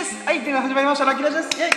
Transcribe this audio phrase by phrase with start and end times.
[0.00, 0.24] です。
[0.24, 1.48] はい、ということで始まりました、ラッキーラジです。
[1.60, 1.70] イェイ。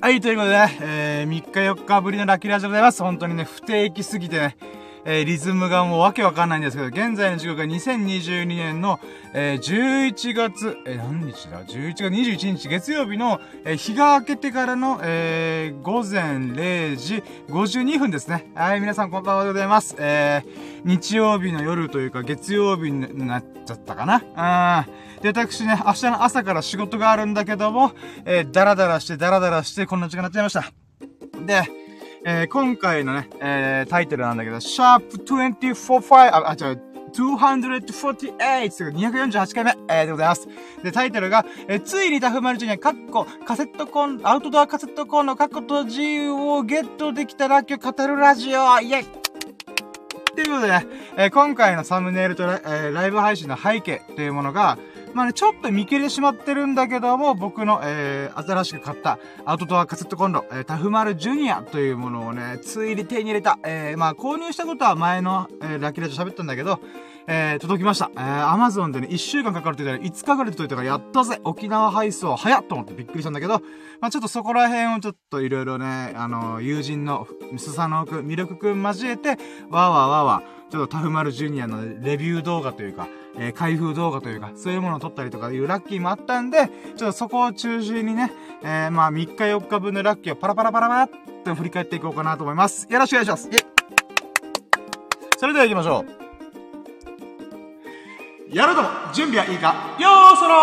[0.00, 3.02] はい、ということでね、えー、3日4日ぶりのラッキーラジでございます。
[3.02, 4.56] 本当にね、不定期すぎてね、
[5.10, 9.00] えー、リズムがもうわけわかんないんですけど、現在の時刻が2022年の、
[9.32, 18.52] えー、11月、えー、何日だ ?11 月21日月曜日の、えー、日が明けてからの、えー、午前0時52分ですね。
[18.54, 19.96] はい、皆さんこんばんはでございます。
[19.98, 24.22] えー、日曜日の夜というか月曜日になっちゃったかな。
[24.36, 27.92] あーで、私ね、明日の朝から仕事があるんだけども、
[28.26, 30.70] えー、ダラダラしてダラダラしてこんな時間になっちゃいました。
[31.46, 31.77] で、
[32.30, 36.82] えー、今回のね、えー、タイトルなんだけど、シャープ245、あ、あ、違う、
[37.14, 40.46] 248という248回目、えー、でございます。
[40.84, 49.04] で、タイトルが、えー、ついにタフマルチには、カッコ、カセットコン、アウトドアカセットコンのカッコと自由をゲットできたら今日語るラジオイェイ
[50.34, 54.76] ということでね、えー、今回のサムネイルとラ,、えー、ライブ配信の背景というものが、
[55.14, 63.58] まあね、ちょっと見切れてしまってるんだけども、僕の、えー、新しく買ったアウトドアカセットコンロ、えー、タフマルジュニアというものをね、ついに手に入れた。
[63.64, 66.80] えー、まあ、購入したことは前の、えー、ラッキーラジオ喋ったんだけど、
[67.30, 68.10] えー、届きました。
[68.14, 73.60] えー、アマゾンでね、1週間かかるって言ったら5日ぐらいで届いたから、やったぜ沖縄配送早っと思ってびっくりしたんだけど、
[74.00, 77.28] まあ、ちょっとそこら辺をちょっといろいろね、あの、友人の
[77.58, 91.10] スサノオくん、ミルクくん交えて、わーわーわーわー、ちょっとタフマルジュニアのレビュー動画というか、えー、開封動画というか、そういうものを撮ったりとかいうラッキーもあったんで、ちょっとそこを中心にね、えー、まあ3日4日分のラッキーをパラパラパラパラっ
[91.44, 92.86] と振り返っていこうかなと思います。
[92.90, 93.48] よろしくお願いします
[95.38, 96.18] それでは行きましょう。
[98.54, 100.54] やるとも、準備はいいかよーそろ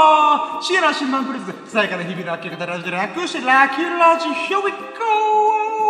[0.59, 5.84] ーシエラ新聞プレス、さやかな日々のラッキー方ラジオで楽してラッキーラジ Here we go!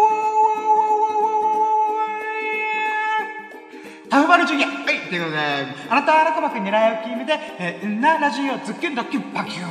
[4.15, 5.37] タフバルジュニアはいということで、
[5.89, 9.69] あなたの鼓膜に狙いを決めて、えー、なラジオズッキュンドッキュンパキュン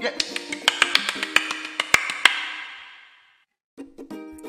[0.00, 0.12] イェ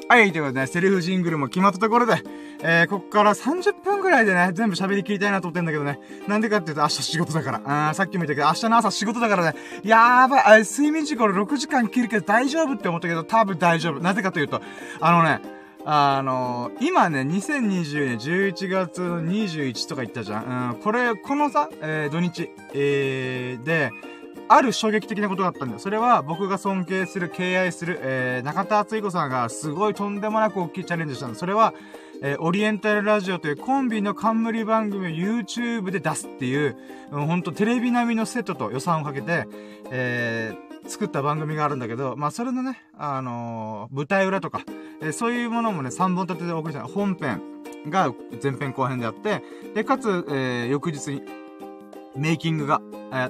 [0.07, 2.21] はい、ということでね、セリフジングルも決まったところで、
[2.61, 5.99] えー、こっから30分ぐらいでね、全部喋り切りたいなと思ってんだけどね。
[6.27, 7.89] なんでかっていうと明日仕事だから。
[7.89, 13.99] あさっきも言ったけど、明日の朝仕事だからね、やーばい、睡眠時間6時間切るけど大丈夫って思ったけど、多分大丈夫。
[13.99, 14.61] なぜかというと、
[15.01, 15.54] あのね、
[15.87, 20.73] あの、今ね、2020年11月21とか言ったじゃん。
[20.73, 23.91] うん、これ、このさ、えー、土日、えー、で、
[24.47, 25.79] ある衝撃的なことがあったんだよ。
[25.79, 31.35] それは僕が尊敬する、敬愛する、えー、中田敦彦さんがすごいとんでもなく大きいチャレンジしたんだ。
[31.35, 31.73] それは、
[32.21, 36.77] えー、オリエンタルラジオというコンビの冠番組を YouTube で出すっていう、
[37.11, 39.47] うん、ほんとテレビ並みのセットと予算をかけて、
[39.91, 44.61] えー、作った番組があるんだけど、まあ、それのね、あのー、舞台裏とか、
[45.01, 47.41] えー、そういうものもね、3本立てでお送りした本編
[47.89, 51.23] が前編後編であって、で、かつ、えー、翌日に、
[52.15, 52.81] メイキングが、
[53.13, 53.29] え、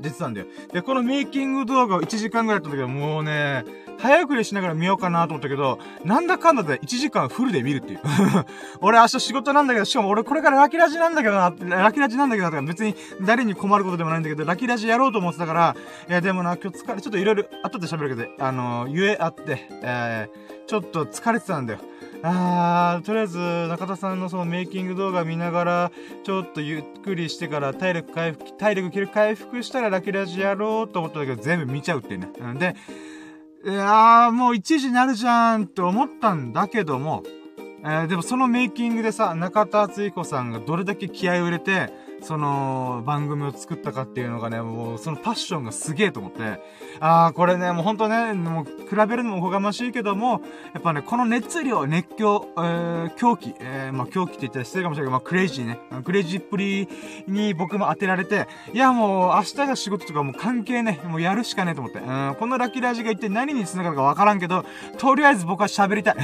[0.00, 0.46] 出てたんだよ。
[0.72, 3.64] で、このメイキング動画を1時間ぐらいやったんだけど、もうね、
[3.98, 8.00] 早送りしながら見ようかなと思ったけど、なんだかんだで1時間フルで見るっていう。
[8.80, 11.52] 俺明日仕事なんだけど、しかも俺これからラキラジなんだけどな、
[11.82, 15.76] ラキラジなんだけどな、とか別に誰に困ることでもないんだけど、ラキラジやろうと思ってたから、
[16.08, 21.80] いやでもな、今日疲れ、ちょっといろいろ後で喋るけど、あのー、ゆえあって、えー、ちょっと疲れてたんだよ。
[22.22, 25.92] あー、とりあえず、中田さんのそのメイキング動画見ながら、
[26.24, 32.58] ちょっとゆっくりしてから体力回復、体力切る回復したらラキラジやろうと思ったんだけど、全部見ちゃうってねうん。
[32.58, 32.74] で、
[33.64, 37.22] いやー、もう1時になるじゃんって思ったんだけども、
[37.84, 41.92] えー、でもそのメイキングでさ、中田敦彦さんがどれだけ気合を入れて、
[42.22, 46.60] その、番組を作ったかっていうのがね、もう、そのパッションがすげえと思って、
[47.00, 50.40] ああ、これね、もうほんとね、もう、比べるのもおこがましいけども、
[50.74, 56.88] やっぱね、この熱量、熱狂、えー、狂気、えー、まあ、狂気って言ったら失礼かもしれないけど、まあ、クレイジーね、クレイジーっぷり
[57.26, 64.64] に僕も当てられて、いや、もう、明日が仕事とかもう関係ね、もうやるしかねえと思って、うん、このラッキーラジが一体何に繋がるかわからんけど、
[64.98, 66.16] とりあえず僕は喋りたい。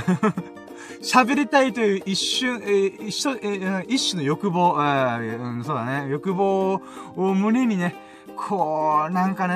[1.05, 6.81] 喋りたいという一瞬、えー、一緒、えー、一種の欲望、えー、うん、そうだね、欲望
[7.17, 7.95] を胸にね、
[8.37, 9.55] こう、なんかね、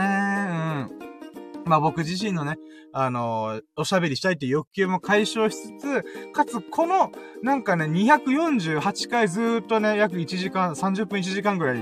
[0.92, 1.68] うん。
[1.68, 2.56] まあ僕自身のね、
[2.92, 7.12] あのー、おしゃべりしたいっていう欲求も解消しつつ、かつこの、
[7.42, 11.78] なんかね、248回ずっとね、約1時間、30分1時間ぐらい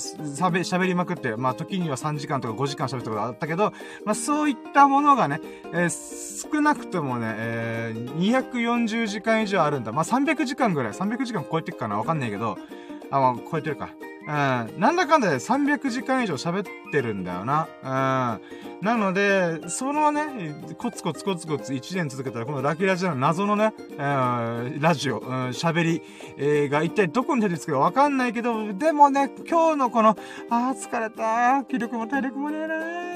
[0.00, 3.72] 喋、喋りまくって、まあ時には3時間とか5時間喋ったことがあったけど、
[4.04, 5.40] まあそういったものがね、
[5.72, 9.92] えー、少なくともね、えー、240時間以上あるんだ。
[9.92, 12.58] まあ300時間ぐらい、300時間超えてくかなわかんないけど、
[13.10, 13.90] あ、まあ超えてるか。
[14.22, 14.26] うん。
[14.28, 17.68] なんだかんだで300時間以上喋ってるんだよな。
[17.82, 18.84] うん。
[18.84, 26.02] なので、そのね、コツコツコツコツ1年続けたら、このラキラジの謎のね、ラジオ、喋、うん、り、
[26.36, 30.16] えー、が一体どこに出てつくかわかんないけど、でもね、今日のこの、
[30.50, 32.74] あー疲れた気力も体力もねえな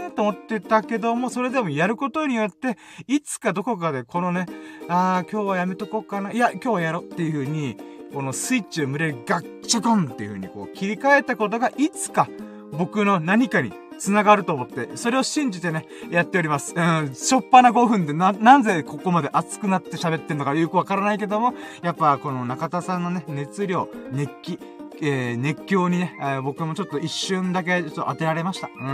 [0.09, 4.47] ーと思ってたけども、それでもやることによって、いつかどこかでこのね、
[4.89, 7.77] あー今日はやめとこうかな、いや、今日はやろうっていう風に、
[8.15, 12.29] このスイッチを群れガッチャコンっていう風にこう切り替えたことが、いつか
[12.73, 16.75] 僕の何かに繋がると思って、それを信じてね、やっております。
[16.77, 24.59] うん、しょっぱな5分でな、なぜここまで熱くなって喋ってんのかよくわからないけども、やっぱこの中田さんのね、熱量、熱気、
[25.01, 28.71] えー、熱狂にね、えー、僕もちょっと一瞬だけちょっと当てられました。
[28.79, 28.87] うん。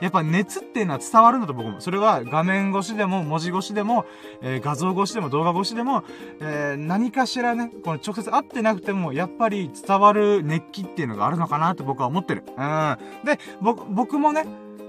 [0.00, 1.80] やっぱ熱っていうのは伝わるんだと僕も。
[1.80, 4.04] それは画面越しでも、文字越しでも、
[4.42, 6.04] えー、画像越しでも、動画越しでも、
[6.40, 12.44] えー、何かしらね、この直接会ってなくても、やっぱり伝わる熱気っていうのがあるのかなって僕は思ってる。
[12.56, 12.98] うん。
[13.24, 14.44] で、僕、僕もね、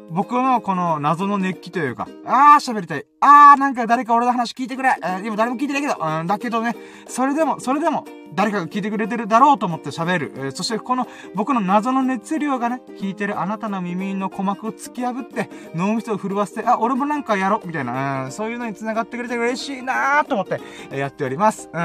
[0.10, 3.06] 僕のこの謎の熱気というか、あー喋りたい。
[3.20, 4.96] あーなんか誰か俺の話聞いてくれ。
[5.02, 6.76] えー、今誰も聞いてないけど、うん、だけどね、
[7.08, 10.34] それでも、それでも、誰かが聞いてくれてるだろうと思って喋る。
[10.36, 20.60] えー、そしてこの僕の謎の熱量がね、聞いてるあなたの耳の鼓膜を突き破って、脳みそを震わせて、あ、俺もなんかやろみたいな、うん、そういうのに繋がってくれて嬉しいなーと思って、
[20.92, 21.70] えー、やっております。
[21.74, 21.80] うん。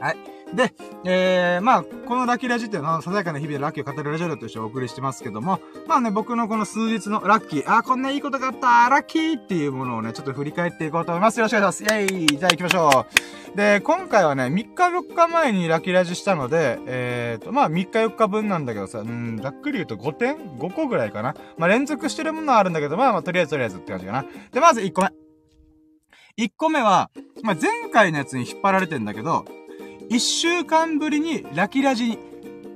[0.00, 0.16] はい。
[0.54, 11.38] で、えー、まあ、このラッキーラジっていうのは、ささやかな日々でラッキーを語るラジオとしてお送りしてますけども、まあね、僕のこの数日のラッキー、あ、こんないいことがあったラッキーっていうものをね、ちょっと振り返っていこうと思います。
[11.38, 11.94] よろしくお願いします。
[11.94, 13.06] イェイじゃあ行きましょ
[13.54, 13.56] う。
[13.56, 21.34] で、今回はね、3日4日前にラッキーラジしたので、えーと、まあ3日4日分なんだけどさ、うん、ざっくり言うと5点 ?5 個ぐらいかな。
[21.56, 24.24] まあ連続してるものはあるんだけど、まあまあとりあえずとりあえずって感じかな。
[24.52, 25.08] で、まず1個目。
[26.38, 27.10] 1個目は、
[27.42, 29.44] まあ前回のやつに引っ張られてんだけど、
[30.08, 32.18] 一週間ぶりにラキラジに、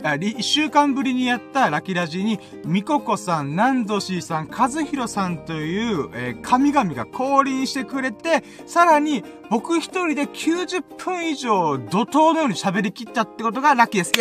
[0.02, 14.12] あ、一週間ぶりにやったラキラジに、ミココさん、ナンドシーさん、カズヒロさんという、えー、神々が降臨してくれて、さらに、僕一人で90分以上、怒涛のように喋り切ったってことがラッキーです。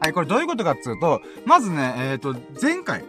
[0.00, 3.04] はい、これどういうことかっていうと、まずね、えっ、ー、と、前回、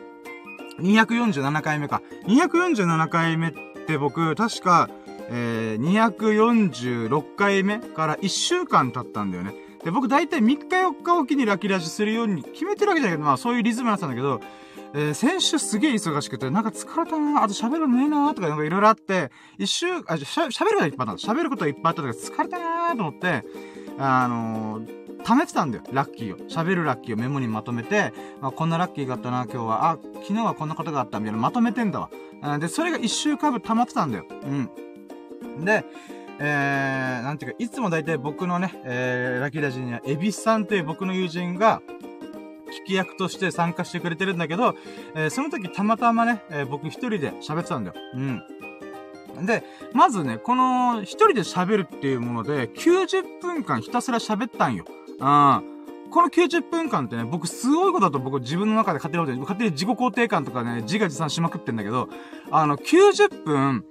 [0.80, 2.02] 247回目か。
[2.28, 3.52] 247回目っ
[3.88, 4.90] て僕、確か、
[5.34, 9.54] えー、246回目から1週間経ったんだよね。
[9.84, 14.42] で、僕大体3日4日おきにラッキーラジするように決めてるわけだけど、まあそういうリズムになったんだけど、
[14.94, 21.32] えー、先週すげえ忙しくて、なんか疲れたなあと喋るのねえなとかなんかいろいろあって、一週、あ、しゃ、喋ることいっぱいあった。
[21.32, 23.44] 喋ることいっぱいあったけど、疲れたなと思って、
[23.98, 26.38] あのー、貯めてたんだよ、ラッキーを。
[26.50, 28.12] 喋るラッキーをメモにまとめて、
[28.42, 29.92] まあ、こんなラッキーがあったな、今日は。
[29.92, 32.10] あ、昨日はこんなことがあった、みたいなまとめてんだわ。
[32.60, 34.26] で、それが一週間分溜まってたんだよ。
[34.30, 34.70] うん。
[35.60, 35.86] で、
[36.40, 41.82] えー、なんていうか、いつも大体僕のね、えー、ラキラジには、エビスさんという僕の友人が、
[42.72, 44.76] 聞き役として参加してくれてるんだけど、
[45.14, 47.96] えー、その時たまたまね、えー、僕一人で喋ってたんだよ。
[48.16, 49.46] うん。
[49.46, 49.64] で、
[49.94, 54.86] まずね、この一人で喋るっていうもので、90分間ひたすら喋ったんよ。
[54.88, 55.18] うん。
[56.12, 62.10] この90分間ってね、僕すごいことだと僕自分の中で勝手に思って、勝手に自己肯定感とかね、自画自賛しまくってんだけど、
[62.52, 63.86] あの、90分、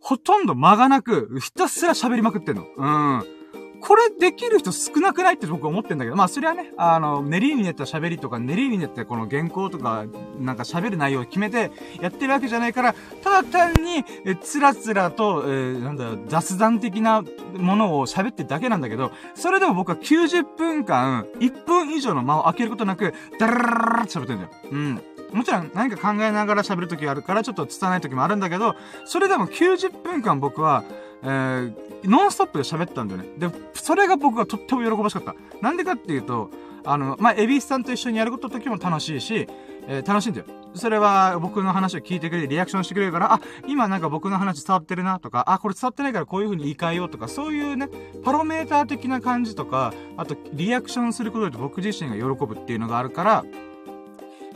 [0.00, 2.66] ほとんど間がなく、ひたすら喋りまくってんの。
[2.76, 3.38] うん。
[3.80, 10.04] これできる人少なくないって僕は思ってんだけど、まあそれはね、あの、練りに練った喋りとか、練りに練ったこの原稿とか、
[10.38, 17.22] なんか喋る内容を決めてやってるわけじゃないから、ただ単に、え、つらつらと、えー、なんだ、雑談的な
[17.56, 24.50] ものを喋ってるだけなんだけど、それでも僕は90分間、1分以上の間を空けることなく、ダララララって喋ってんだよ。
[24.72, 25.02] うん。
[25.32, 30.84] もちろん何か考えながら喋るときがあるからちょっと伝ないときもあるんだけど、それでも90分間僕は、
[31.22, 33.28] えー、ノンストップで喋ったんだよね。
[33.38, 35.34] で、それが僕はとっても喜ばしかった。
[35.60, 36.50] なんでかっていうと、
[36.84, 39.46] あの、まあ、エビスさんと一緒にやること時も楽しいし、
[39.86, 40.46] えー、楽しいんだよ。
[40.74, 47.88] それは僕の話を聞いてくれてリアクションしてくれるから、あ、今なんか僕の話伝わってるなとか、あ、これ伝わってないからこういう風に言い換えようとか、そういうね、
[48.22, 53.44] パロメーター的な感じとか、あとリアクションすることで僕自身が喜ぶっていうのがあるから、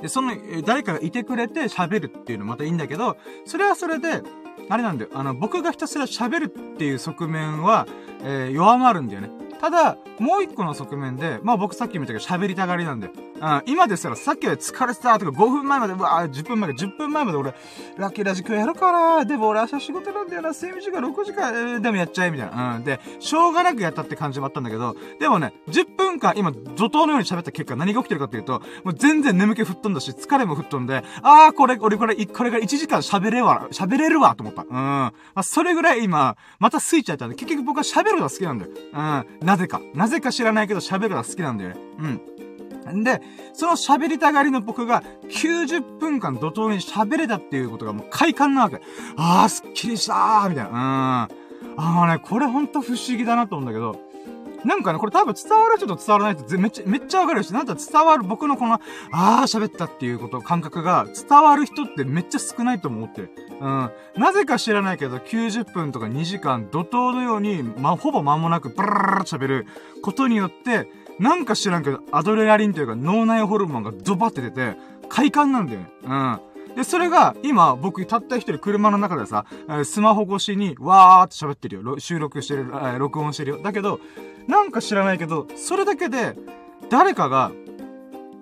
[0.03, 0.33] で、その、
[0.67, 3.17] 誰かがいてくれて喋るっていうのまたいいんだけど、
[3.47, 4.23] それはそれで、
[4.69, 5.11] あれなんだよ。
[5.15, 7.87] あの、僕がひたすら喋るっていう側面は、
[8.23, 9.31] えー、弱まるんだよね。
[9.63, 13.13] ただ、もう一個の側面で、まあ僕さっきも言ったけど喋りたがりなんだよ。
[13.43, 17.55] うん、今ですらさっきは疲れてたとか5分前まで、うわ10分前か、10分前まで俺、
[17.97, 22.77] ラッキーラジ今日やるかなでも俺明日仕事なんだよな、睡眠時間6時間、えー、でもやっちゃえ、みたいな。
[22.77, 22.85] うん。
[22.85, 34.63] で、しょうがなくやったって感じもあったんだけど、でもね、10分間今、怒涛のように喋った結果何が起きてるかっていうと、もう全然眠気吹っ飛んだし、疲れも吹っ飛んで、あー、これ、俺これ、これが1時間喋れわ、喋れるわ、と思った。
[34.63, 34.69] うん。
[34.73, 38.71] まあ、それぐらい今、またスイッチ入ったんで、結局僕は喋るのが好きなんだよ。
[38.93, 39.47] うん。
[39.53, 39.83] なぜか。
[39.93, 41.77] なぜか知らないけど喋るのが好きなんだよね。
[42.87, 43.01] うん。
[43.01, 43.21] んで、
[43.53, 48.81] その喋りたがりの僕が90分間怒涛に喋れたっていうことがもう快感なわけ。
[49.19, 51.29] あー、すっきりしたーみたいな。
[51.67, 51.75] うん。
[51.77, 54.01] あのね、これほんと不思議だなと思うんだけど、
[54.65, 58.81] なんかね、これ多分伝わる人と伝わらない人めっちゃ、めっちゃわかるし、なんか伝わる僕のこの、
[59.13, 63.23] あー喋ったっていうこと、感覚が伝わる人ってめっちゃ少ないと思って。
[63.61, 63.91] うん。
[64.17, 69.67] なぜか知らないけど、90分とか2時間、怒涛のように、ま、ほぼ間もなく、ブラララ喋る
[70.03, 70.89] ことによって、
[71.19, 74.77] なんか知らんけど、アドレナリンというか脳内ホルモンがドバって出て、
[75.09, 75.87] 快感なんだよね。
[76.05, 76.41] うん。
[76.77, 79.45] で、それが、今、僕、たった一人車の中でさ、
[79.85, 81.99] スマホ越しに、わーって喋ってるよ。
[81.99, 83.59] 収録してる、録音してるよ。
[83.63, 84.01] だけど、
[84.47, 86.37] なんか知らないけど、それだけで、
[86.91, 87.53] 誰かが、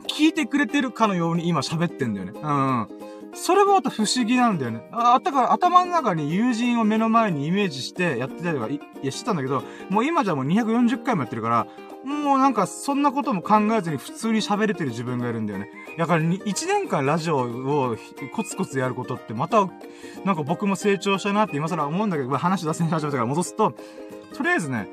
[0.08, 2.32] 聞いてくれてるかのように今喋ってんだよね。
[2.40, 2.88] うん。
[3.32, 4.88] それもまた不思議なんだよね。
[4.92, 11.66] あ、だから頭の中に友人を目の前にイメージしてやってたりとか、いや、してたんだけど、もう今じゃもう240回もやってるから、
[12.04, 15.68] もうなんかそんなことも考えずに普通に喋れてる自分がいるんだよね。
[15.98, 17.96] だから1年間ラジオを
[18.34, 19.68] コツコツやることってまた、
[20.24, 23.74] なんか僕も成長したなって今更思うんだけど、話出せに始めたから戻すと、
[24.34, 24.88] とりあえずね、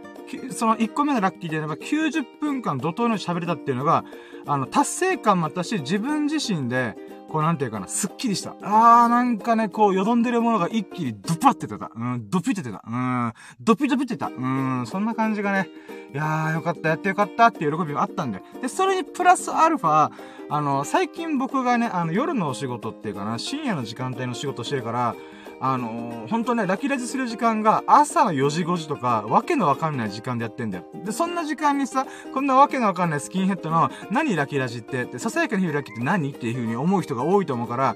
[0.51, 4.03] その1個目のラッキーであれば90分間怒涛の喋れたっていうのが、
[4.45, 6.95] あの、達成感もあったし、自分自身で、
[7.29, 8.55] こうなんていうかな、すっきりした。
[8.61, 11.91] あー、なんかね、こう、よどんでるものが一気にドパって出た。
[11.95, 12.83] うん、ドピって出た。
[12.87, 14.27] うん、ドピドピってた。
[14.27, 15.69] うん、そんな感じがね、
[16.13, 18.41] いやー、よかった、やってよかったっていう喜びがあったんで。
[18.61, 20.11] で、それにプラスアルファ、
[20.49, 25.15] あの、最近僕がね、あの、夜のお仕事っていうかな、深夜の時間帯の仕事してるから、
[25.59, 30.85] あのー、ほんとね、ラキラジする時間が朝の4時5時とか、わけのわかんない時間でやってんだよ。
[31.03, 37.95] で、そんな時間にさ、こんなわけのわかんないスキンヘッドの、何ラキラジって、ささやかに日ラキって何っていう風に思う人が多いと思うから、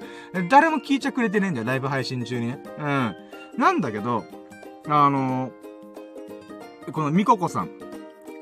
[0.50, 2.60] 誰も聞いちゃくれてねえんだよ、ライブ配信中にね。
[2.80, 3.16] うん。
[3.58, 4.24] なんだけど、
[4.88, 7.70] あのー、このミココさん。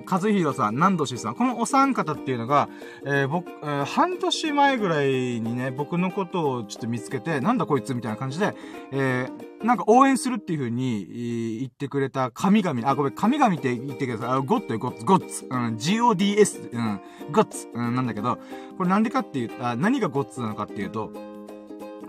[0.10, 2.68] 和弘さん、南土氏さん、このお三方っていうのが、
[3.06, 8.56] えー、僕、えー、半年前ぐらいにね、僕のことをちょっと見つけて、なんだこいつみたいな感じで、
[8.92, 14.30] えー、なんか応援するっていう風に、言ってくれた神々、あ、ごめん、神々って言ってください。
[14.32, 17.02] あ、ゴッドよ、ゴッツ、ゴッツ、うん、GODS、うん、
[17.32, 18.40] ゴッツ、うん、なんだけど、
[18.78, 21.12] これなんでかっていう、あ、何がゴッツなのかっていうと、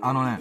[0.01, 0.41] あのね、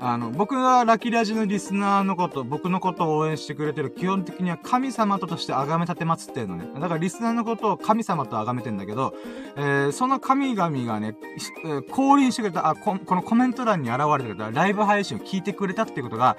[0.00, 6.68] あの、僕がラキラジのリスナーのこと、僕のことを応援してくれてる、基本的には神様ととして崇め立てまつってんのね。
[6.74, 9.12] だからリスナーのことを神様と崇めてんだけど、
[9.56, 11.16] えー、その神々がね、
[11.64, 16.36] えー、降臨してくれた、あ、ここのコメント欄に現れてくれた、ライブ配信を聞いてくれたってことが、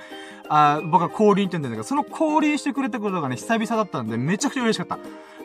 [0.48, 5.00] あ僕は降臨って言うんだけど、その降臨してくれたことがね、久々だったんで、めちゃくちゃ嬉しかった。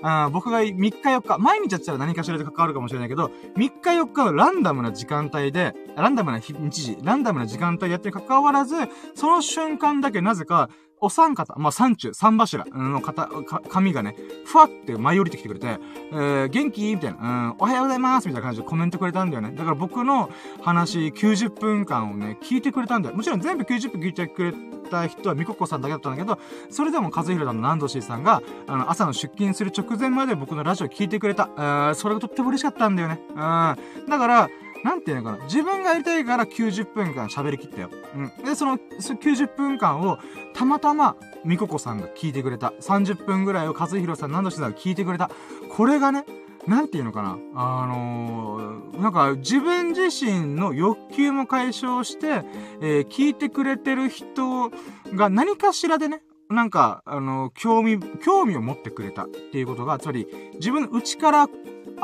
[0.06, 8.76] あ僕が3日4日、毎日やってたら何かしらで関わるかもしれないけど、3日4日のランダムな時間帯で、ランダムな日時、ランダムな時間帯やってに関わらず、
[9.14, 10.68] その瞬間だけなぜか、
[11.00, 13.28] お三方、まあ、三中、三柱の方、
[13.68, 15.78] 髪がね、ふわって舞い降りてきてくれて、
[16.12, 16.94] えー、元気？
[16.94, 19.52] みたいな、うん、おはようございますみたいな感じでコメントくれたんだよね。
[19.54, 20.30] だから僕の
[20.62, 23.16] 話90分間をね、聞いてくれたんだよ。
[23.16, 24.54] もちろん全部90分聞いてくれ
[24.90, 26.38] た人はみここさんだけだったんだけど、
[26.70, 31.50] それでも和弘さんの南しさんが、あの、朝の出勤する直前まで僕のラジオ聞いてくれた。
[31.56, 33.20] えー、それがとっても嬉しかったんだよね。
[33.30, 33.36] うん。
[33.36, 34.48] だから、
[34.84, 35.44] なんていうのかな。
[35.44, 37.90] 自分がやりたいから90分間喋りきったよ。
[38.14, 38.44] うん。
[38.44, 40.18] で、その、90分間を、
[40.52, 42.74] たまたま、みここさんが聞いてくれた。
[42.82, 45.30] 30分ぐらいを和弘さん、何度しさんが聞いてくれた。
[45.70, 46.26] これがね、
[46.66, 47.38] なんていうのかな。
[47.54, 52.42] あのー、なんか自分自身の欲求も解消して、
[52.82, 54.70] えー、聞いてくれてる人
[55.14, 61.48] が何かしらでね、なんか、あのー、興味、興味を持ってくれたっていうことが、つまり、自分の内から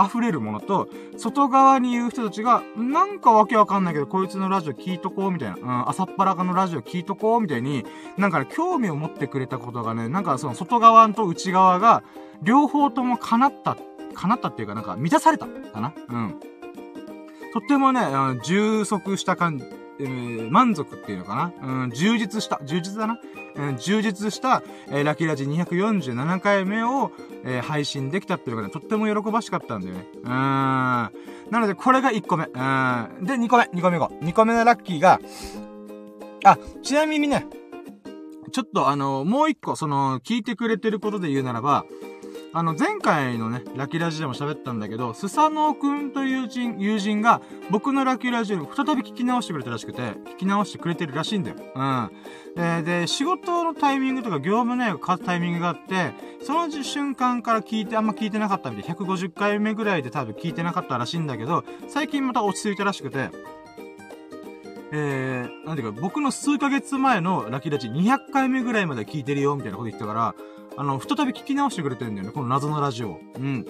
[0.07, 7.85] 溢れるものと、外側に言う人たちが、なんかわけわかんないけど、こいつのラジオ聞いとこうみたいな、うん、朝っぱらかのラジオ聞いとこうみたいに、
[8.17, 12.03] なんかね、興味を持ってくれたことがね、なんかその外側と内側が、
[12.43, 13.77] 両方とも叶った
[14.15, 15.93] 叶ったっていうかなんか満たされたかな？
[16.09, 16.41] うん。
[17.53, 18.01] とってもね、
[18.45, 19.65] 充足した感じ、
[20.01, 21.83] えー、満足っていうのかな？
[21.83, 23.19] うん、充実した、充実だな。
[23.55, 27.11] うん、充実した、えー、ラキラジ247回目を、
[27.45, 30.07] えー、配信できたっていうのがね、とっても喜ばしかったんだよね。
[30.23, 30.31] うーん。
[30.31, 31.11] な
[31.51, 32.45] ので、これが1個目。
[32.45, 32.51] うん。
[33.25, 34.11] で、2個目、2個目後。
[34.23, 35.21] 2個目のラッキーが、
[36.45, 37.47] あ、ちなみにね、
[38.53, 41.85] ちょっとあの、もう1個、その、聞いてくれてることで言うならば、
[42.53, 47.41] あの、前回のね、ラキラジでも喋ったんだけど、スサノオくんという人、友人が、
[47.71, 51.57] 僕のラキラジを再び聞き直してくれたらしくて、聞き直してくれてるらしいんだよ。
[51.75, 52.11] うん。
[52.57, 58.95] で、で仕事のタイミングとか業務内容が変わったタイミングがあって、その瞬間から聞いて、あんま聞いてなかったみたい。
[58.97, 63.31] 150回目ぐらいで多分聞いてなかったらしいんだけど、最近また落ち着いたらしくて、
[64.93, 70.35] えー、なんていうか、僕の数ヶ月前のラキラジ200回目ぐらいまで聞いてるよ、みたいなこと言ってたから、
[70.77, 73.21] あの、再び聞き直してくれてるんだよね、この謎のラジオ。
[73.37, 73.67] うん。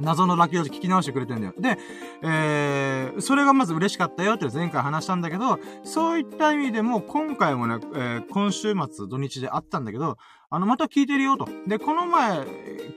[0.00, 1.54] 謎のラッキーロジ聞き直してくれてんだよ。
[1.58, 1.76] で、
[2.22, 10.16] えー、それがまず嬉しかったよって前回話したんだけど、そういった意味でも今回もね、えー、今週末土日であったんだけど、
[10.50, 11.48] あの、また聞いてるよと。
[11.66, 12.40] で、この前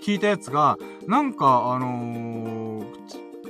[0.04, 0.78] 聞いたやつが、
[1.08, 2.86] なんか、あのー、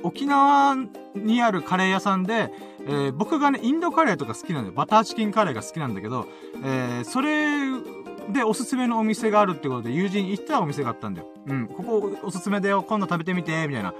[0.03, 0.75] 沖縄
[1.15, 2.51] にあるカレー屋さんで、
[2.87, 4.73] えー、僕がね、インドカレーとか好きなんだよ。
[4.73, 6.25] バターチキンカレーが好きなんだけど、
[6.63, 7.69] えー、それ
[8.29, 11.27] でおすすめのお店があるってことで友人行ったお店があったんだよ。
[11.47, 13.93] うん、ここおすすめだよ、今度食べてみて、みたいな。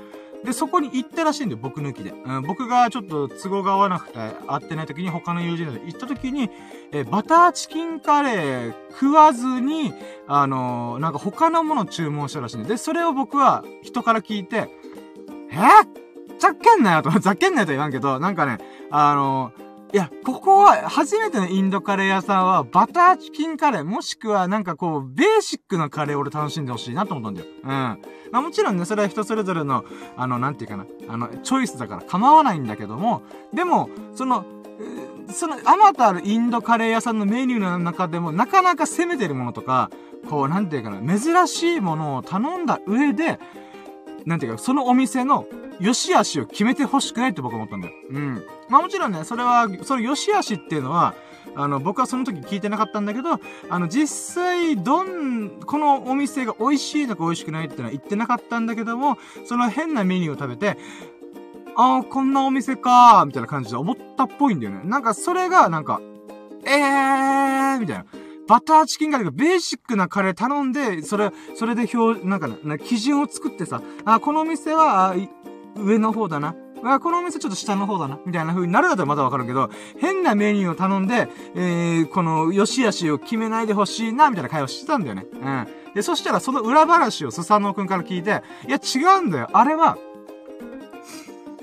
[0.44, 2.12] で、そこに行ったらしいんだよ、僕抜きで。
[2.12, 6.50] うん、僕がちょっと都合が合わなくて、会ってない時に他の友人と行った時に、
[6.92, 9.94] えバターチキンカレー食わずに、
[10.28, 12.70] あのー、なんか他のもの注文したらしいんで。
[12.70, 14.70] で、それを僕は人から聞いて、
[15.52, 15.56] え？
[15.56, 18.58] ー、ざけんなよと、ざけんなよと言わんけど、なんかね、
[18.90, 27.48] あのーいや、ここは、初めてのインドカレー屋さんは、バターチキンカレー、もしくは、なんかこう、ベーシックなカレーを俺楽しんでほしいなと思ったんだよ。
[27.64, 27.70] うん。
[27.70, 29.84] まあもちろんね、それは人それぞれの、
[30.16, 33.22] あの、なんていうかな、あの、チョイスだから構わないんだけども、
[33.54, 34.46] でも、その、
[35.28, 39.90] その、あまたあるインドカレー屋さんのメニューの中でも、なかなか攻めてるものとか、
[40.30, 43.40] こう、なんていうかな、珍しいものを頼んだ上で、
[44.26, 45.46] なんていうか、そのお店の
[45.82, 47.94] 良し悪しを決めて欲しくないって僕は思ったんだよ。
[48.10, 48.44] うん。
[48.72, 51.14] まあもちろんね、それは、その良し悪しっていうのは、
[51.56, 60.78] あの、僕はその時聞いてなかったんだけど、あの、実際、どん、このお店が美味しいとか美味しくないってのは言ってなかったんだけども、その変なメニューを食べて、
[61.76, 64.82] ああ、こんなお店かー、みたいな感じで思ったっぽいんだよね。
[64.86, 66.00] なんか、それが、なんか、
[66.64, 68.06] えー、みたいな。
[68.48, 75.16] バターチキンカレーがベーシックなカレー頼んで、それ、それで表、なんかな、基準を作ってさ、あ、このお店は、
[75.76, 76.56] 上の方だな。
[76.84, 78.20] あ、このお店ちょっと下の方だな。
[78.26, 79.70] みたいな風になるだったらまだわかるけど、
[80.00, 85.26] 変なメニューを頼んで、えー、この、良し悪しを決めないでほしいな、みたいな会話してたんだよね。
[85.32, 85.68] うん。
[85.94, 89.50] で、そしたらその裏話をスサノオくんから聞いて、いや、違うんだよ。
[89.54, 89.98] あれは、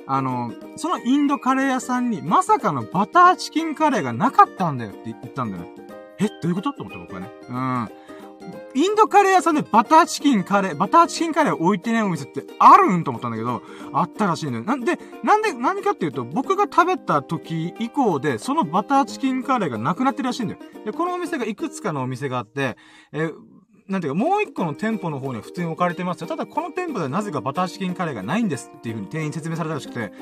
[0.07, 5.75] あの、そのインドカレー屋さんに、まさかのバターチキンカレーがなかったんだよって言ったんだよね。
[6.21, 6.71] え、どういうこと？
[6.71, 7.31] って思った僕はね。
[7.49, 7.89] うん。
[8.75, 14.65] インドカレー屋さんでバターチキンカレー、バターチキンカレー置いてないお店ってあるんと思ったんだけど、あったらしいんだよ。
[14.65, 20.61] なんで、なんで、何かっていうと、僕が食べた時以降で、そのバターチキンカレーがなくなってるらしいんだよ。
[20.85, 22.77] で、このお店がいくつかのお店があって、
[23.13, 23.31] え
[23.89, 26.27] なんていうか、もう一個の店舗の方には普通に置かれてますよ。
[26.27, 30.13] ただ、この店舗ではなぜかバターチキンカレーがないんですっていう風に店員説明されたらしくて、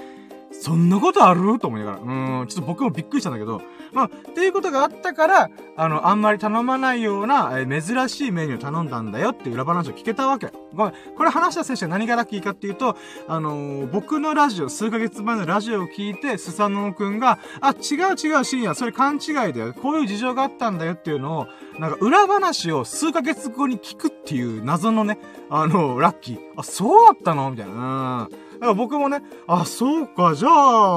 [0.53, 1.59] そんなことある？
[1.59, 1.99] と思いながら。
[1.99, 10.51] うん、ちょっと僕もびっくりしたんだけど、まあ、っていうことがあったから、あの、あんまり頼まないような、えー、珍しいメニューを頼んだんだよっていう裏話を聞けたわけ。
[10.75, 10.95] ごめん。
[11.17, 12.97] これ話した選手は何がラッキーかっていうと、
[13.29, 19.75] あのー、僕のラジオ、数ヶ月前のラジオを聞いて、スサノオくんが、あ、違う違う深夜、それ勘違いだよ。
[19.75, 21.47] こういう事情があったんだよっていうのを、
[21.79, 25.19] なんか裏話を数ヶ月後に聞くっていう謎のね、
[25.51, 26.39] あのー、ラッキー。
[26.57, 27.51] あ、そうだったの？
[27.51, 28.29] みたいな。
[28.31, 28.46] うん。
[28.57, 30.49] だから僕もね、あ、そうか、じゃ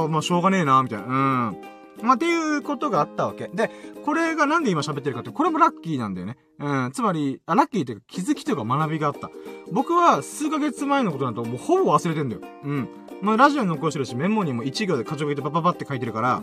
[0.04, 1.06] あ、まあ、しょうがねえな、みたいな。
[1.06, 1.58] うん。
[2.02, 3.50] まあ、っていうことがあったわけ。
[3.54, 3.70] で、
[4.06, 6.38] これがなんで今喋ってるかって、これもラッキーなんだよね。
[6.60, 6.92] うん。
[6.94, 9.30] つまり、あ、ラッキーっていうか気づきというか学びがあった。
[9.72, 12.42] 僕は数ヶ月前のことなんともうほぼ忘れてんだよ。
[12.64, 12.90] うん。
[13.22, 16.42] まあ、ラジオに残してるし、メモにも1行でカチョコてパパパって書いてるから、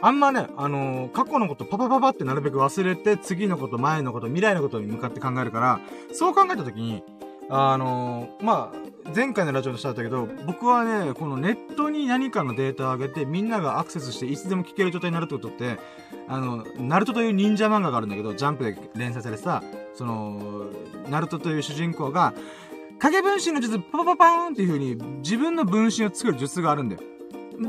[0.00, 5.80] あんまね、あのー、過去のことパパパパってなるべく忘れて、次のこと、前のこと、未来のことに向かって考えるから、
[6.12, 7.02] そう考えたときに、
[7.48, 15.78] あのー、まあ、前回のラジオでしたんだけど、僕はね、このネットに何かのデータを上げて、みんながアクセスしていつでも聞ける状態になるってことって、
[16.26, 19.62] あの、ナルトという忍者漫画があるんだけど、ジャンプで連載されてさ、
[19.94, 20.66] その、
[21.08, 22.34] ナルトという主人公が、
[22.98, 27.02] 影分身の術、パパパパーンっていう風に自分の分身を作る術があるんだよ。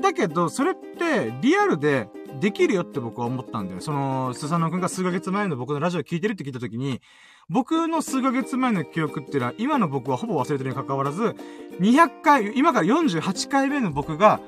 [0.02, 2.08] だけど、それってリアルで
[2.39, 3.82] できるよって僕は思ったんだよ。
[3.82, 7.02] その、スサノくんが数ヶ月前の僕のラジオ聞いてるって聞いた時に、
[7.50, 11.36] 僕の数ヶ月前の記憶っていうのは、今の僕はほぼ忘れてるに関わらず、
[11.80, 14.39] 200回、今から48回目の僕が、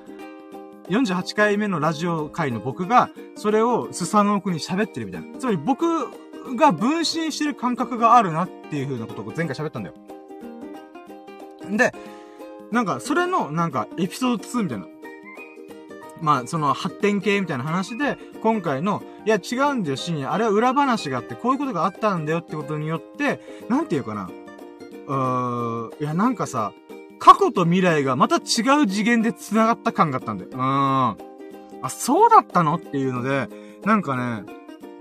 [0.89, 5.38] 48回目のラジオ回の僕が、それをスサノくんに喋ってるみたいな。
[5.38, 6.08] つまり僕
[6.56, 9.95] が分身してる感覚があるなっていう風なことを前回喋ったんだよ。
[11.69, 11.93] で、
[12.71, 14.86] なんか、それの、なんか、エピソード2みたいな。
[16.21, 20.32] まあ、その発展系みたいな話で、今回の、いや違うんだよ、深夜。
[20.32, 24.30] あれは裏話があって、こういうことがあったんだよってことによって、なんていうかな。
[25.08, 26.73] うーん、いやなんかさ、
[27.19, 28.39] 過去と未来がまた違
[28.84, 30.49] う次元で繋がった感があったんだよ。
[30.51, 30.62] うーん。
[31.82, 33.47] あ、そうだったのっていうので、
[33.84, 34.43] なんかね、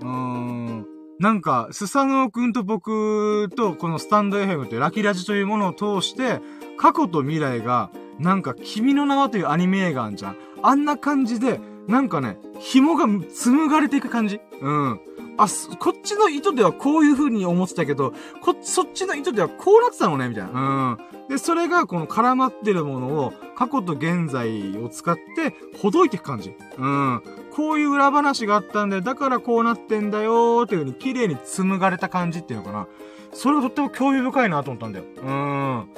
[0.01, 0.85] うーん、
[1.19, 6.39] なんか、スサノオくんと僕とこのスタンド FM ってラキラジというものを通して、
[6.77, 10.35] 過去と未来が、なんか、君の名はというアニメ映画あんじゃん。
[10.61, 14.99] あんな感じで、なんかね、紐が紡がれていく感じうん。
[15.37, 15.47] あ、
[15.79, 20.97] こっちの意図ではこういう風に思ってたけど、こ、そっちの意図ではこうなってたのね、みたいな。
[20.99, 21.29] うん。
[21.29, 26.55] で、それがこの絡まってるものを、過去と現在を使って、ほどいていく感じ。
[26.77, 27.21] うん。
[27.51, 29.01] こういう裏話があったんだよ。
[29.01, 32.87] だからこうなってんだよーっていう風に綺麗に紡がれた感じっていうのかな。
[33.33, 35.05] それがとっても興味深いなと思ったんだよ。
[35.17, 35.89] うん。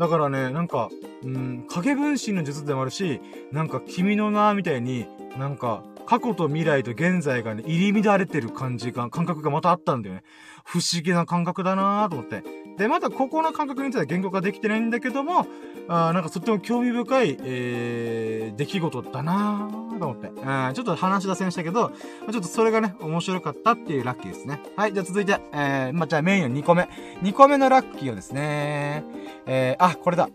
[0.00, 0.88] だからね、なんか、
[1.22, 3.20] うん、影分身の術でもあるし、
[3.52, 5.06] なんか君の名みたいに、
[5.38, 10.22] なんか、過去と未来と現在がね、入り乱れてる感じが、感覚がまたあったんだよね。
[10.64, 12.42] 不思議な感覚だなぁと思って。
[12.80, 15.46] で、まだここの感覚については言語化できてないんだけども、
[15.88, 20.28] あなんかとっても興味深い、えー、出来事だなぁと思って。
[20.28, 20.34] うん、
[20.74, 24.60] ちょっと話脱線したけど、ちょっとそれがね、面白かったっていうラッキーですね。
[24.76, 26.88] はい、じゃあ続いて、えー、まあ、じゃあメインの2個目。
[27.22, 29.04] 2個目のラッキーをですね、
[29.46, 30.30] えー、あ、これだ。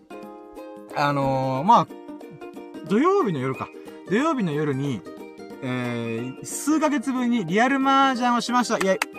[0.96, 1.88] あのー、まあ、
[2.88, 3.70] 土曜日の夜か。
[4.08, 5.02] 土曜日の夜に、
[5.64, 8.78] えー、数ヶ月ぶりにリアル麻雀をしました。
[8.78, 9.15] イェイ。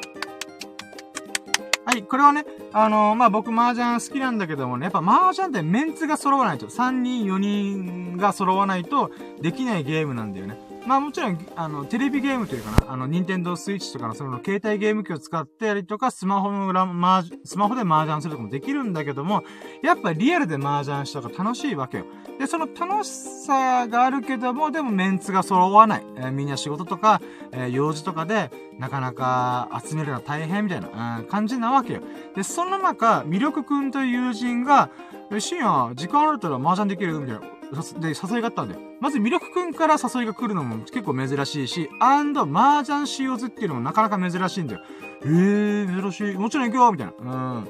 [1.96, 10.58] はい、これはね、あのー、まあ、僕麻雀好きなんだけどもね、やっぱ麻雀ってメンツが揃わないと、3人、4人が揃わないとできないゲームなんだよね。
[10.86, 19.42] まあもちろん、あの、テレビゲームというかな、あの、ニンテンドースイッチとかのその携帯ゲーム機を使ってやりとか、スマホの裏、マースマホで麻雀するとかもできるんだけども、
[19.82, 22.04] やっぱリアルで麻雀した方が楽しいわけよ。
[22.38, 23.08] で、その楽し
[23.46, 26.06] さがあるけども、でもメンツが揃わない。
[26.16, 27.20] えー、みんな仕事とか、
[27.50, 32.00] えー、用事とかで、なかなか集めるのは大変みたいな、うん、感じなわけよ。
[32.36, 34.90] で、その中、魅力くんという友人が、
[35.38, 37.18] 深夜、時間あるったら麻雀できる？
[37.18, 37.55] みたいな。
[38.00, 38.80] で、誘いがあったんだよ。
[39.00, 44.80] まず、魅力くんから誘いが来るのも結構珍しいし、アンド、麻雀しようぜっていうのもなかなか珍しいんだよ。
[45.22, 46.34] えー、珍しい。
[46.36, 47.34] もちろん行くよみたいな。
[47.34, 47.62] うん。
[47.64, 47.66] っ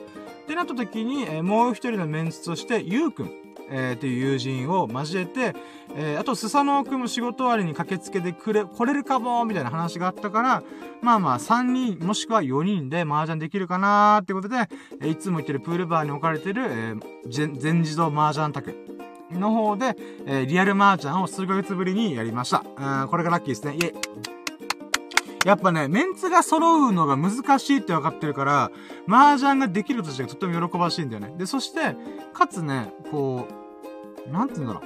[0.46, 3.30] てなった時に、えー、もう一人のメンツとして、ゆうくん、
[3.70, 5.54] えー、っていう友人を交えて、
[5.94, 10.62] えー、あと、スサノオくんも仕事終わりに駆けつけてくれ、来れるかもみたいな話があったから、
[11.02, 11.62] まあまあ、3
[11.96, 14.68] 人、もしくは4人で麻雀できるかなーってことで、
[15.00, 18.96] えー、いつも行ってるプールバーに置かれてる、えー、全自動麻雀卓。
[19.30, 22.64] の方で、えー、リアルマーチャンを数ヶ月ぶりにやりました。
[23.02, 23.74] うん、これがラッキーですね。
[23.74, 24.36] イェイ。
[25.46, 28.70] やっぱね、メンツが揃うのが難しいって分かってるから、
[29.08, 31.34] 麻雀ができるとしてとっても喜ばしいんだよね。
[31.38, 31.94] で、そして、
[32.32, 33.46] かつね、こ
[34.26, 34.82] う、なんて言うんだろ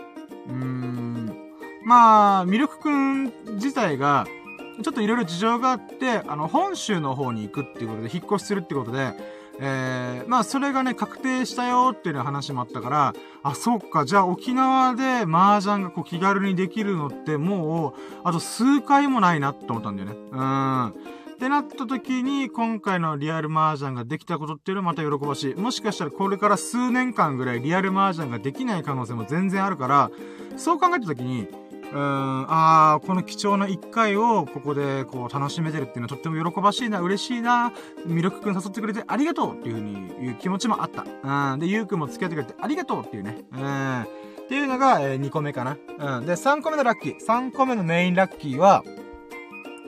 [0.48, 0.52] う。
[0.52, 1.50] うーん。
[1.82, 4.26] まあ、ミルクくん自体が、
[4.82, 9.14] ちょっといろいろ事情があって、あの、本州の方に行くっていうことで、引っ越しするってことで、
[9.62, 17.94] えー、まあ、それがね、確定したよっていう話もあったから、あ、そっか、じゃあ沖縄で麻雀がこう気軽にできるのってもう、
[18.24, 20.16] あと数回もないなって思ったんだよね。
[20.32, 20.88] うん。
[20.88, 20.92] っ
[21.38, 25.54] てなった時に、今回のリアル麻雀ができたことっていうのはまた喜ばしい。
[25.54, 30.10] もしかしたらこれから数年間ぐらいリアル麻雀ができない可能性も全然あるから、
[30.56, 31.48] そう考えた時に、
[31.92, 37.72] うん、ああ、この貴重な一回をここでこう楽しめてるっていうのはとっても喜ばしいな、嬉しいな、
[38.06, 41.04] 魅力くん誘ってくれてありがとうっていうふうに言う気持ちもあった。
[41.52, 43.38] うん、で、ゆうくんも付き合ってくれてありがとうっていうね。
[43.52, 44.06] うん、っ
[44.48, 45.76] ていうのが、えー、2個目かな。
[46.18, 47.20] うん、で、3個目のラッキー。
[47.20, 48.84] 3個目のメインラッキーは、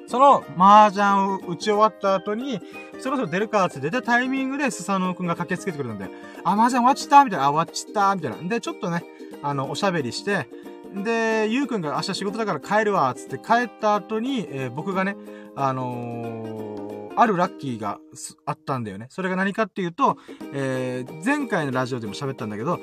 [0.08, 2.60] その麻雀を打ち終わった後に、
[3.00, 6.10] そろそろ出るかって出たタイミングでスサノオくんが駆けつけてくれたんで、
[6.44, 8.48] あ、麻雀終わっちったみたいな、あ、終わっちったみたいな。
[8.48, 9.04] で、ちょっとね、
[9.42, 10.48] あの、おしゃべりして、
[10.94, 15.16] で、ゆうくんが明日仕事だから帰るわ、つって帰った後に、えー、僕がね、
[15.56, 17.98] あのー、あるラッキーが
[18.46, 19.06] あったんだよね。
[19.10, 20.16] それが何かっていうと、
[20.52, 22.80] えー、前回のラジオでも喋ったんだけど、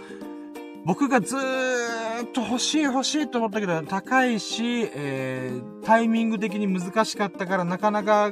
[0.86, 8.32] 僕がずーっと欲しい欲しいと思ったけど、高いし、えー、タイミング的に難しかったからなかなか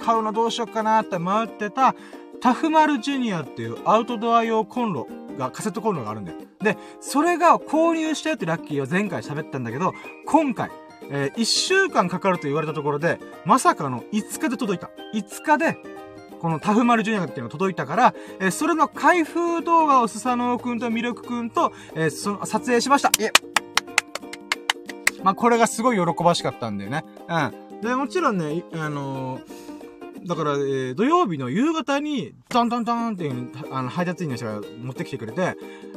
[0.00, 1.94] 買うのどうしようかなって迷ってた、
[2.40, 5.08] タフマルジュニアっていうアウトドア用コンロ
[5.38, 6.38] が、カセットコンロがあるんだよ。
[6.60, 9.94] で、それが購入したよってラッキーを前回喋ったんだけど、
[10.26, 10.70] 今回、
[11.10, 14.90] えー、1週間かかると言われたところで、まさかの5日で届いた。
[15.14, 15.78] 5日で、
[16.40, 23.10] このタフマルジュニアっていうのが届いたから、えー、それの開封動画をスサノオくんとミルクくんと、えー、その、撮影しました。
[23.20, 23.30] え
[25.22, 27.04] まあ、これがすごい喜ばしかったんだよね。
[27.28, 27.80] うん。
[27.80, 29.67] で、もちろんね、あのー
[30.26, 35.56] だから、えー、土曜日の夕方に、トントントンっていう、あの、配達員の人が持ってきてくれて、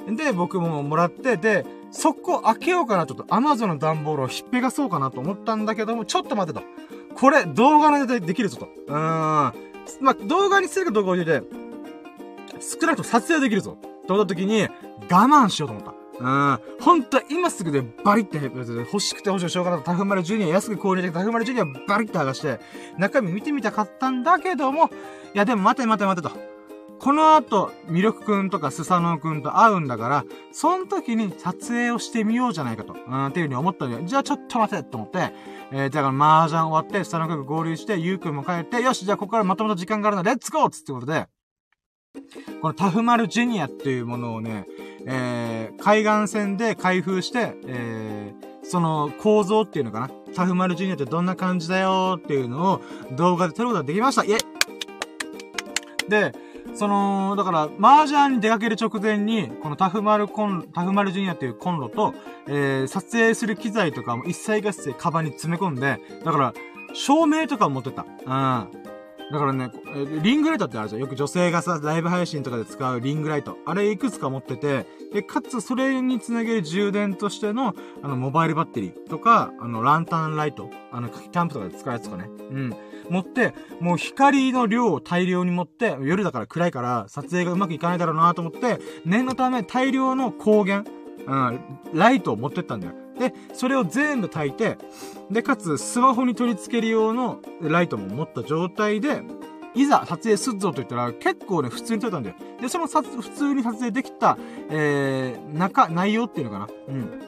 [0.09, 6.65] で、僕ももらって、で、速攻開けようかな、ちょっと Amazon の段ボールをひっぺがそうかなと思ったんだけども、ちょっと待てと。
[7.15, 8.69] これ、動画のでできるぞと。
[8.87, 8.95] うーん。
[8.95, 11.47] まあ、動画にするか動画を入れて、
[12.59, 13.77] 少なくとも撮影できるぞ。
[14.07, 14.67] と思った時に、我
[15.07, 16.00] 慢しようと思った。
[16.21, 16.59] うん。
[16.79, 22.59] ほんと、今すぐでバリって、欲しくて欲しくてしょうがなかったタフマルジュニア、安く購入できたタフマルジュニアバリって剥がして、
[22.97, 24.89] 中身見てみたかったんだけども、
[25.33, 26.51] いやでも待て待て待てと。
[26.99, 35.33] この後、ミルクくんとかスサノオくんと会うんだから、その時に撮影をしてみようじゃないかと、うん、っていう風に思ったんで、じゃあちょっと待てと思って、
[35.71, 41.27] えー、だから麻雀終わって、スサノオくん合流して、ユウくんも帰って、よし、じゃあここからまともと時間があるので、レッツゴーつってことで、
[42.61, 44.67] このタフマルジュニアっていうものをね、
[45.05, 50.09] えー、海岸線で開封して、えー、その構造っていうのかな？
[50.35, 52.81] タフマルジュニアってどんな感じだよっていうのを
[53.15, 54.23] 動画で撮ることができました。
[54.23, 54.37] イェ
[56.07, 56.33] で、
[56.73, 62.13] その、だから、麻雀に出かける直前に、このタフマルコン、タフマルジュニアっていうコンロと、
[62.47, 66.53] えー、撮影する機材とかも一切合切カバンに詰め込んで、だから、
[66.93, 68.03] 照明とか持ってた。
[68.03, 68.80] うん。
[69.31, 69.71] だからね、
[70.21, 71.01] リングライトってあるじゃん。
[71.01, 73.57] よく女性がさ、ライブ配信とかで使うリングライト。
[73.65, 80.69] あれいくつか持ってて、で、かつそれにつなげる充電としての、あの、モバイルバッテリーとか、あの、ランタンライト。
[80.91, 82.29] あの、キャンプとかで使うやつとかね。
[82.51, 82.75] うん。
[83.09, 90.91] 持って、もう光の量を大量に持って、夜だから暗いから撮影がうまくいかないだろうなと思って、念のため大量の光源、
[91.25, 91.59] うん、
[91.93, 93.00] ライトを持ってったんだよ。
[93.21, 94.79] で、それを全部焚いて、
[95.29, 99.21] で、かつ、スマホに取り付ける用のライトも持った状態で、
[99.75, 102.35] いざ撮影すっぞと言ったら、結構ね、普通に撮れたんだよ。
[102.59, 104.37] で、そのさ、普通に撮影できた、
[104.69, 106.67] えー、中、内容っていうのかな？
[106.89, 107.21] うん。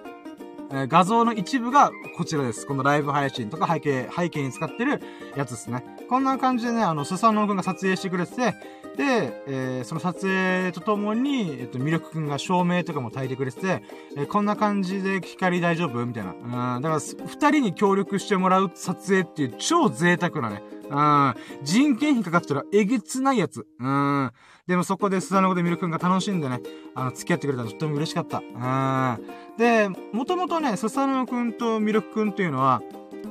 [0.73, 2.65] え、画像の一部がこちらです。
[2.65, 4.99] このライブ配信とか背景、背景に使ってる
[5.37, 5.85] やつですね。
[6.09, 8.55] こんな感じでね、あの、スサノオくんが撮影してくれてて、
[8.95, 13.83] で、えー、その撮影とともに、えっと、ミルクくんが照明とかも焚いてくれてて、
[14.15, 16.05] えー、こんな感じで光大丈夫？
[16.05, 16.75] みたいな。
[16.75, 20.61] うん、だから、二人に協力してもらう撮影っていう超贅沢なね。
[20.89, 23.65] うん、人件費かかったらえげつないやつ。
[23.79, 24.31] うん。
[24.67, 26.61] でもそこでスサノオでミルクくんが楽しんでね、
[26.93, 28.37] あの、付き合ってくれたのとっても嬉しかった。
[28.37, 29.57] うん。
[29.57, 32.81] で、もともとね、スサノオくんとミルクくんっていうのは、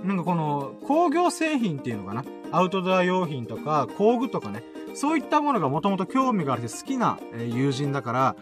[0.03, 2.25] なんかこの工業製品っていうのかな？
[2.51, 8.37] アウトドア用品とか工具とかね、そういったものがもともと興味があって好きな、え友人だから、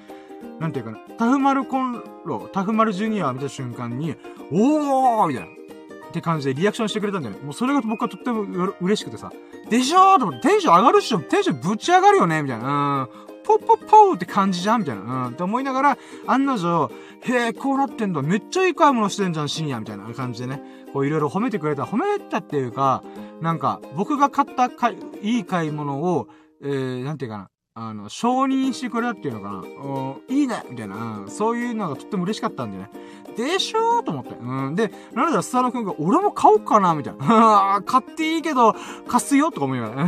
[0.59, 4.17] なんていうかな、タフマルコンロ、タフマルジュニアを見た瞬間に、
[4.53, 5.51] おーみたいな。
[6.11, 7.41] って感じでリアクションしてくれたんだよね。
[7.43, 8.43] もうそれが僕はとっても
[8.81, 9.33] 嬉しくてさ。
[9.69, 13.09] でしょーと思って、テンション上がるっしょテンションぶち上がるよねみたいな。
[13.15, 13.31] うん。
[13.45, 15.03] ポッポッポーって感じじゃんみたいな。
[15.03, 15.27] うん。
[15.29, 16.91] って思いながら、案の定、
[17.23, 18.23] へえ、こうなってんだ。
[18.23, 20.61] めっちゃいい買い物してんじゃん、深夜みたいな感じでね。
[20.93, 21.85] こういろいろ褒めてくれた。
[21.85, 23.05] 褒めたっていうか、
[23.41, 26.29] なんか、僕が買ったかいい買い物を、
[26.63, 27.51] えー、なんていうかな。
[27.75, 29.51] あの、承認してくれたっていうのか
[30.29, 30.35] な。
[30.35, 32.91] いいねみたいな、うんそういうのがとっても嬉しかったんでね。
[33.37, 34.35] でしょーと思って。
[34.35, 34.75] うん。
[34.75, 37.83] で、なので、スタノくんが、俺も買おうかなみたいな。
[37.87, 38.75] 買っていいけど、
[39.07, 40.03] 貸すよとか思いながら。
[40.03, 40.07] う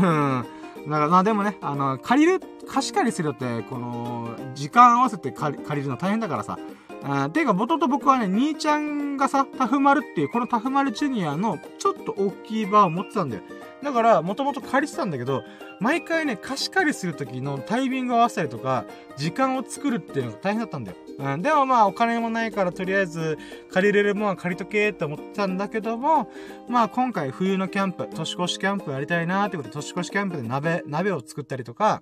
[0.81, 0.91] ん。
[0.91, 6.59] だから、まあでもね、あの、借りる、貸し借りするって、この、時間合わせて借りるの大変だからさ。
[7.05, 13.43] あていうか、もともと僕はね、兄ちゃんがさ、タフマルっていう、このタフマルジュニアの、ちょっと大きいバーを持ってたんだよ。
[13.83, 15.43] だから、もともと借りてたんだけど、
[15.81, 18.85] 毎回ね、貸し借りするときのタイミングを合わせたりとか、
[19.17, 20.97] 時間を作るっていうのが大変だったんだよ。
[21.19, 23.37] うん、でもまあ、お金もないから、とりあえず、
[23.73, 26.31] 借りれるものは借りとけって思ってたんだけども、
[26.69, 32.01] まあ、今回冬のキャンプ、年越しキャンプやりたいなーってことで、年越しキャンプで鍋、鍋を作ったりとか、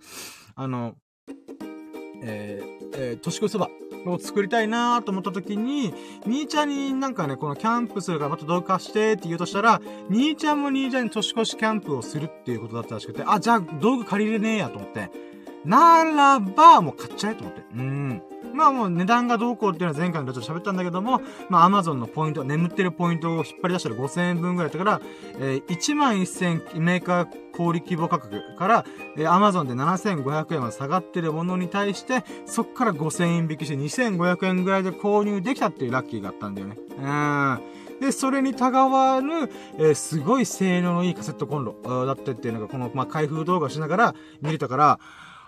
[0.55, 0.95] あの、
[2.23, 3.71] えー、えー、年越しそば
[4.07, 5.93] を作りたいなと思った時に、
[6.27, 15.11] 兄ちゃんになんかね、このキャンプするからまた動画してって言うとしたら、兄ちゃんも兄ちゃんに年越しキャンプをするっていうことだったらしくて、あ、じゃあ道具借りれねえやと思って、
[15.65, 17.63] ならば、もう買っちゃえと思って。
[17.75, 18.23] うん。
[18.55, 25.01] まあもう値段がどうこうっていうのは前回のちょっと喋ったんだけども、まあ Amazon のポイント、眠ってるポイントを引っ張り出したら5000円分ぐらいだったから、
[25.39, 28.85] えー、1万1000メーカー小売規模価格から、
[29.17, 36.77] えー、Amazon で7500円まで下がってるものに対して、そっから5000円引きして2500円ぐらいで購入できたっていうラッキーがあったんだよね。
[36.99, 37.61] うん。
[38.01, 44.99] で、それにたがわぬ、えー、すごい性能のいいカセットコンロだったっていうのが、この、まあ、開封動画しながら見れたから、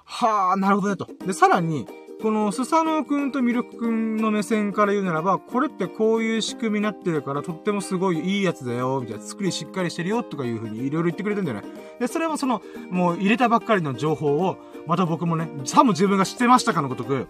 [0.04, 1.08] はあ、なるほどねと。
[1.26, 1.86] で、さらに、
[2.22, 11.66] このスサノオくんとミルクくんの目線から言うならば、これってこういう仕組みになってるから、とってもすごいいいやつだよ、みたいな、作りしっかりしてるよ、とかいう風にいろいろ言ってくれてんだよね。
[11.98, 14.56] で、それもその、もう入れたばっかりの情報を、
[14.86, 17.26] また僕もね、さも自分が知ってましたかのごとく、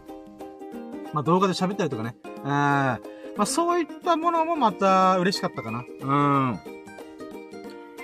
[1.14, 2.98] まあ動画で喋ったりとかね、うん、ま
[3.38, 5.84] あそういったものもまた嬉しかったかな。
[6.02, 6.14] う
[6.52, 6.71] ん。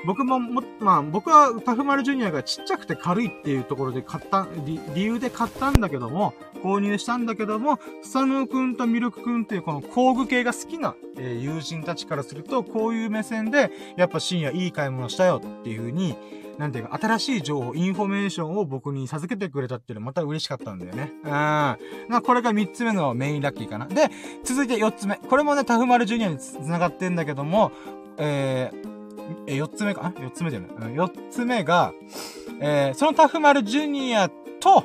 [0.08, 16.16] 僕もも、まあ、僕はタフマルジュニアがちっちゃくて軽いっていうところで買った、理理由で買ったんだけども、購入したんだけども、スサノオくんとミルクくんっていうこの工具系が好きな、えー、友人たちからすると、こういう目線で、やっぱ深夜いい買い物したよっていう風に、
[16.56, 21.12] なんていうか、新しい情報、インフォメーションを僕に授けてくれたっていうのはまた嬉しかったんだよね。
[21.22, 21.30] うん。
[21.30, 21.76] ま
[22.12, 23.84] あ、これが3つ目のメインラッキーかな。
[23.84, 24.08] で、
[24.42, 25.16] 続いて4つ目。
[25.16, 27.72] これもね、タフマルジュニアに繋がってんだけども、
[28.16, 28.97] えー、
[29.46, 30.12] え、4つ目か？
[30.16, 30.70] あ ?4 つ目じゃない。
[30.70, 31.92] 4つ目が、
[32.60, 34.28] えー、そのタフマルジュニア
[34.60, 34.84] と、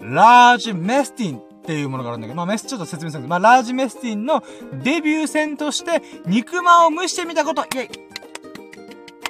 [0.00, 4.42] ラージメスティンっていうものがあるんだけど、まあメスちょっと説明するんですまあラージメスティンの
[4.82, 7.88] デビュー戦として肉まんを蒸してみたこと、イェイ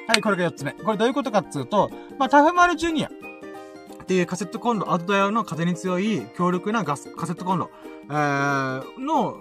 [0.06, 0.72] はい、これが4つ目。
[0.72, 7.70] これどういうことかっつうと、まあタフマルジュニアっていうカセットコンロ、アウトドア用の風に強い強力なガス、カセットコンロ、
[8.10, 9.36] えー、の、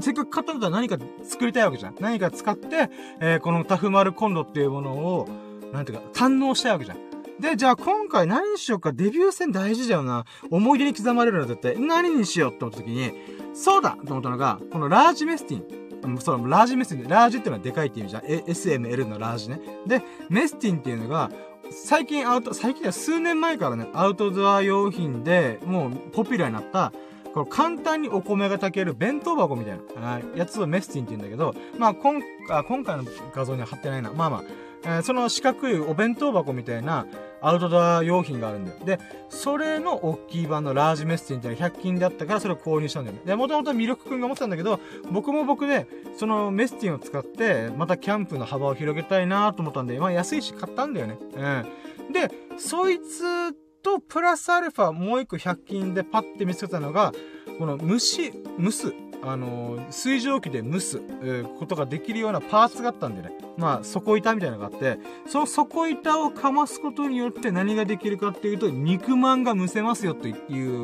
[0.00, 1.94] せっかく買ったんだったら何か作りたいわけじゃん。
[2.00, 5.28] 何か使って、えー、このタフマルコンロっていうものを、
[5.72, 6.98] なんていうか、堪能したいわけじゃん。
[7.40, 10.24] で、じゃあ今回何にしようか、デビュー戦大事だよな。
[10.50, 11.78] 思い出に刻まれるの絶対。
[11.78, 13.12] 何にしようって思った時に、
[13.54, 16.18] そうだと思ったのが、このラージメスティン。
[16.20, 17.08] そう、ラージメスティン。
[17.08, 18.22] ラージっていうのはでかいって意味じゃん。
[18.22, 19.60] SML のラージね。
[19.86, 21.30] で、メスティンっていうのが、
[21.70, 26.92] 最近アウト、最近は数年前からね、アウトドア用品でもうポピュラーになった、
[27.36, 34.10] この簡単にお米が炊ける弁当箱みたいな、やつをメスティンって言うんだけど、まあ、今、あ今回の画像には貼ってないな。
[34.10, 34.42] まあまあ、
[34.84, 37.06] えー、その四角いお弁当箱みたいな
[37.42, 38.78] アウトドア用品があるんだよ。
[38.86, 43.22] で、それの大きい版のラージメッセンっていうのは100均であったからそれを購入したんだよね。
[43.26, 44.80] で、もともと魅力くんが持ってたんだけど、
[45.12, 51.18] 僕も僕で、そのメスティンを使って、またキャンプの幅を広げたいなと思ったんで、まあ安いし買ったんだよね。
[51.34, 52.12] うん。
[52.14, 53.52] で、そいつ
[53.86, 57.12] とプラスアルファもう一個100均でパッて見つけたのが、
[57.56, 58.92] この蒸し、蒸す。
[59.22, 63.30] あの、水蒸気で蒸す、え、ことができるようなパーツがあったんでね。
[63.56, 70.32] まあ、底板みたいなのがあって、その底板をかますことによって何ができるかっていうと、肉まんが蒸せますよとい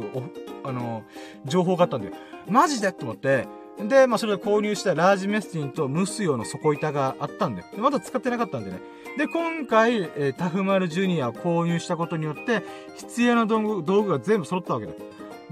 [0.00, 0.10] う、
[0.64, 1.02] あの、
[1.44, 2.14] 情報があったんだよ。
[2.48, 2.92] マジで？
[2.92, 3.46] と思って、
[3.78, 8.80] で、まあ、それで購入したラージメスティンと蒸す用の底板があったんで、でまだ使ってなかったんでね。
[9.18, 12.62] で、今回、えー、タフマルジュニアを購入したことによって、
[12.96, 14.92] 必要な道具道具が全部揃ったわけだ。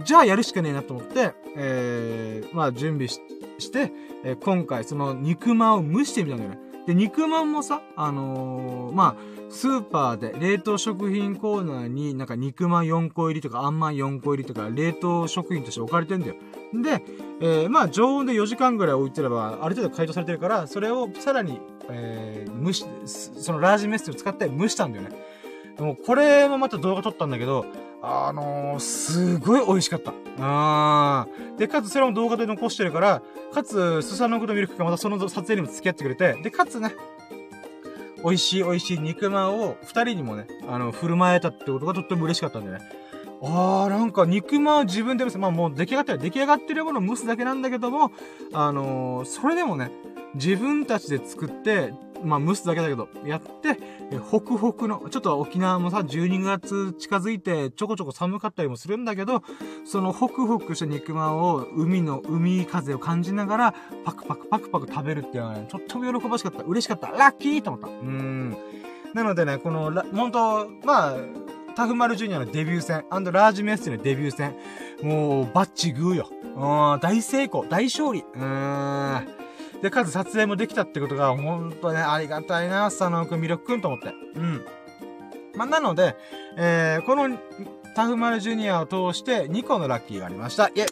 [0.05, 3.21] じゃあやるしかねえなと思って、えー、まあ準備し
[3.59, 3.93] して、
[4.25, 6.70] えー、今回その肉まんを蒸してみたんだよね。
[6.87, 16.37] で、肉まんもさ、あのー、まあ、スーパーで冷凍食品コーナーになんか肉まん4個入りとかあんまん4個入りとか冷凍食品として置かれてんだよ。
[16.73, 17.03] で、
[17.41, 25.30] えー、まあ常温で4時間ぐらい置いてればある程度解凍されてるから、それをさらに、えー、蒸し、そのラージメッセを使って蒸したんだよね。
[25.77, 27.65] でもこれもまた動画撮ったんだけど、
[28.03, 30.13] あのー、すごい美味しかった。
[30.39, 31.57] あー。
[31.57, 36.95] で、かつそれも動画で残してるから、かつ、スサノグとミルクがまたその撮影にも付き合ってくれて、で、かつね、
[38.25, 42.79] 美味しい美味しい肉まんを二人にもね、あの、振る舞えたってことがとっても嬉しかったんでね。
[43.43, 45.39] あー、なんか肉まん自分で蒸す。
[45.39, 48.13] まあもう出来上がってる、出来上がってるものを蒸すだけなんだけども、
[48.53, 49.91] あのー、それでもね、
[50.35, 51.93] 自分たちで作って、
[52.25, 53.79] まあ蒸すだけだけど、やって、
[54.13, 59.43] え、ホクホクの、ちょっと沖縄もさ、12月近づいて、ちょこちょこ寒かったりもするんだけど、
[59.85, 66.63] そのホクホクした肉まんを、海の、海風を感じながら、パクパクパクパク食べるっていうのはね、とっても喜ばしかった。
[66.65, 67.09] 嬉しかった。
[67.09, 67.89] ラッキーと思った。
[67.89, 68.57] うん。
[69.15, 71.17] なのでね、この、本当まあ、
[71.75, 74.55] タフマルジュニアのデビュー戦、アンドラージメッセのデビュー戦、
[75.03, 76.29] もう、バッチグーよ。
[76.43, 78.21] うん、大成功、大勝利。
[78.21, 79.40] うーん。
[79.83, 84.13] で、かつ撮影もできたってことが、ほんとね、ありがたいな、佐野くん、魅力くんと思って。
[84.35, 84.65] うん。
[85.57, 86.17] まあ、なので、
[86.57, 87.39] えー、この、
[87.95, 90.69] タフマルジュニアを通して2個のラッキーがありました。
[90.69, 90.87] イェ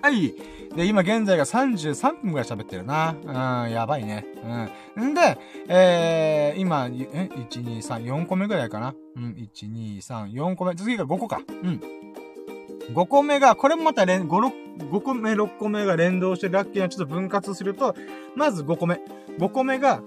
[0.00, 0.34] はい。
[0.74, 3.14] で、今現在が33分くらい喋ってるな。
[3.22, 4.24] うん、やばいね。
[4.96, 5.10] うん。
[5.10, 8.94] んで、えー、今、え、1、2、3、4個目ぐらいかな。
[9.16, 10.74] うん、1、2、3、4個目。
[10.74, 11.40] 次が5個か。
[11.62, 11.80] うん。
[12.90, 17.94] 5個目が、これもまた連、5、6、5個目、6個目が連動してラッキーなちょっと分割すると、
[18.34, 19.00] まず5個目。
[19.38, 20.02] 5個目が、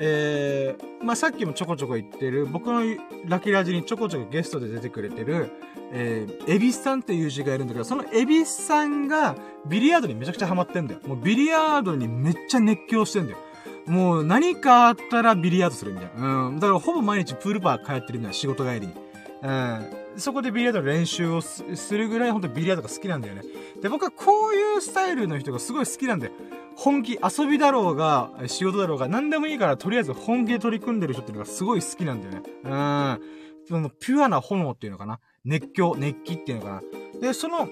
[0.00, 2.80] えー、まあ、さっきもちょこちょこ言ってる、僕の
[3.26, 5.50] ラッキーラジにちょこちょこゲストで出てくれてる、
[5.92, 11.00] えー、エビスさんっていう字がいるんだけど、そのエビスさんがビリヤードにめちゃくちゃハマってんだよ。
[11.06, 13.38] もうビリヤードにめっちゃ熱狂してんだよ。
[13.86, 16.46] もう何かあったらビリヤードするみたいな。
[16.46, 16.54] うん。
[16.58, 18.94] だからほぼ毎日プールバー通ってるんだよ、仕事帰りに。
[19.42, 20.03] うん。
[20.16, 23.42] そこでビリヤードの練習をするぐらい本当にビリヤードが好きなんだよね。
[23.82, 26.32] で、僕はこういうスタイルの人がすごい好きなんだよ。
[26.76, 32.42] 本気、遊びだろうが、仕事だろうが、何でもいいから、とりあえず本気で取り組んでる人っていうのがすごい好きなんだよね。
[32.64, 33.20] うん。
[33.68, 35.20] その、ピュアな炎っていうのかな。
[35.44, 36.82] 熱狂、熱気っていうのか
[37.14, 37.20] な。
[37.20, 37.68] で、その、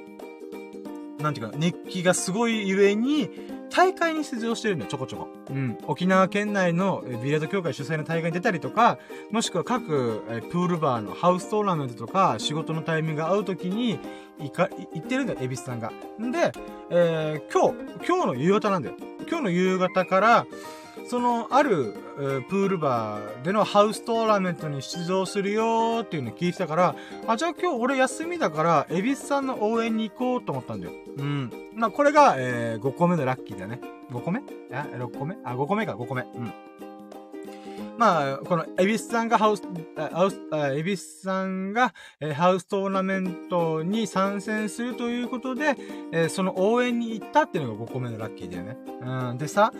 [1.19, 3.31] なんていうか、熱気がすごいゆえに、
[3.75, 5.29] 大会に出場してるんだよ、ちょこちょこ。
[5.51, 5.79] うん。
[5.87, 8.99] 沖縄県内のビリヤード協会主催の大会に出たりとか、
[9.31, 13.99] もしくは各えプールバーのハウストーナメントとか、仕事のタイミングが合う時に、
[14.39, 15.91] 行か、行ってるんだよ、エビスさんが。
[16.21, 16.53] んで、
[16.91, 18.96] えー、今日、今日の夕方なんだよ。
[19.29, 20.46] 今日の夕方から、
[21.09, 26.96] その、ある、えー、プールバーでのハウストーナメントに出場するよーっていうのを聞いてたから、
[27.27, 30.92] あ、じゃあ今日俺休みだから、エビスさんの応援に行こうと思ったんだよ。
[31.19, 31.50] うん。
[31.75, 33.81] まあ、これが、えー、5個目のラッキーだね。
[34.11, 34.40] 5個目？
[34.73, 35.37] あ、6個目？
[35.44, 36.23] あ、5個目か、5個目。
[36.23, 36.53] うん。
[37.98, 39.63] まあ、この、エビスさんがハウス、
[39.96, 40.40] ハウス、
[40.77, 45.77] エビスさんが、えー、ハウストーナメントに参戦するということで、
[46.13, 48.77] えー、その応援に行ったっていうのが5個目のラッキーだよね。
[49.31, 49.38] うん。
[49.38, 49.73] でさ、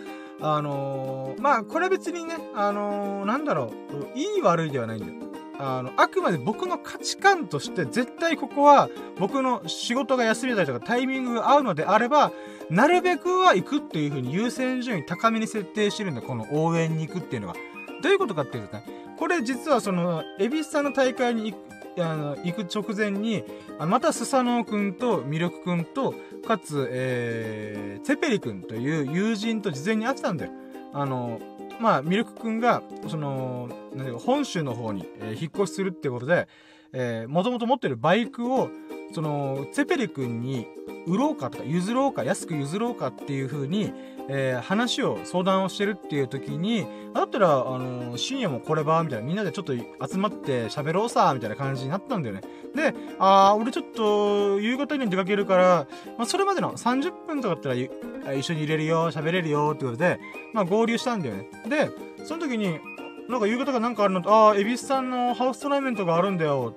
[0.43, 3.71] あのー、まあ、これは別にね、あのー、なんだろ
[4.13, 5.13] う、いい悪いではないんだよ。
[5.57, 12.33] あの、あくまで僕の価値観として、絶対ここは、僕の仕事が休みだりとかタイミングが合うのであれば、
[12.69, 17.53] なるべくは行くっていう風に優先順位高めに設定してるんだ、この応援に行くっていうのが。
[18.01, 18.83] どういうことかっていうとね、
[19.17, 21.53] これ実はその、エビスさんの大会に
[21.99, 23.43] あの、行く直前に、
[23.79, 26.13] またスサノオくんとミルクくんと、
[26.47, 30.51] かつ、えー、ツェペリくんという友人と事前に会ってたんだよ。
[30.93, 31.39] あの、
[31.79, 36.47] まあ、ミルクくんが、その、なんていうか、本州の方に、えー、引っ越しするってことで、
[36.93, 38.69] えー、もともと持ってるバイクを、
[39.13, 40.67] その、ツェペリくんに
[41.05, 43.93] 売ろうかとか、譲ろうか、安く譲ろうかっていう風に、
[44.29, 52.41] えー、話を、相談をしてるっていう時に、だったら、あのー、深夜もこれば、みたいな、みんなでちょっと集まって喋ろうさ、みたいな感じになったんだよね。
[52.73, 55.87] で、あー、俺ちょっと、夕方に出かけるから、
[56.17, 57.75] まあ、それまでの30分とかだったら、
[58.35, 60.19] 一緒に入れるよ、喋れるよ、ってことで、
[60.53, 61.49] まあ、合流したんだよね。
[61.67, 61.89] で、
[62.23, 62.79] その時に、
[63.29, 66.75] なんか夕方がなんかあるのと、あー、エビスさんのハウストライメントがあるんだよ。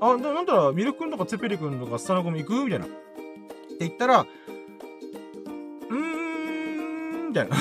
[0.00, 2.64] あ、なんだろ、ミルク君とかツェペリ君とかスタナ君行く？
[2.64, 2.86] みたいな。
[3.74, 7.56] って言ったら、うーん、みたいな。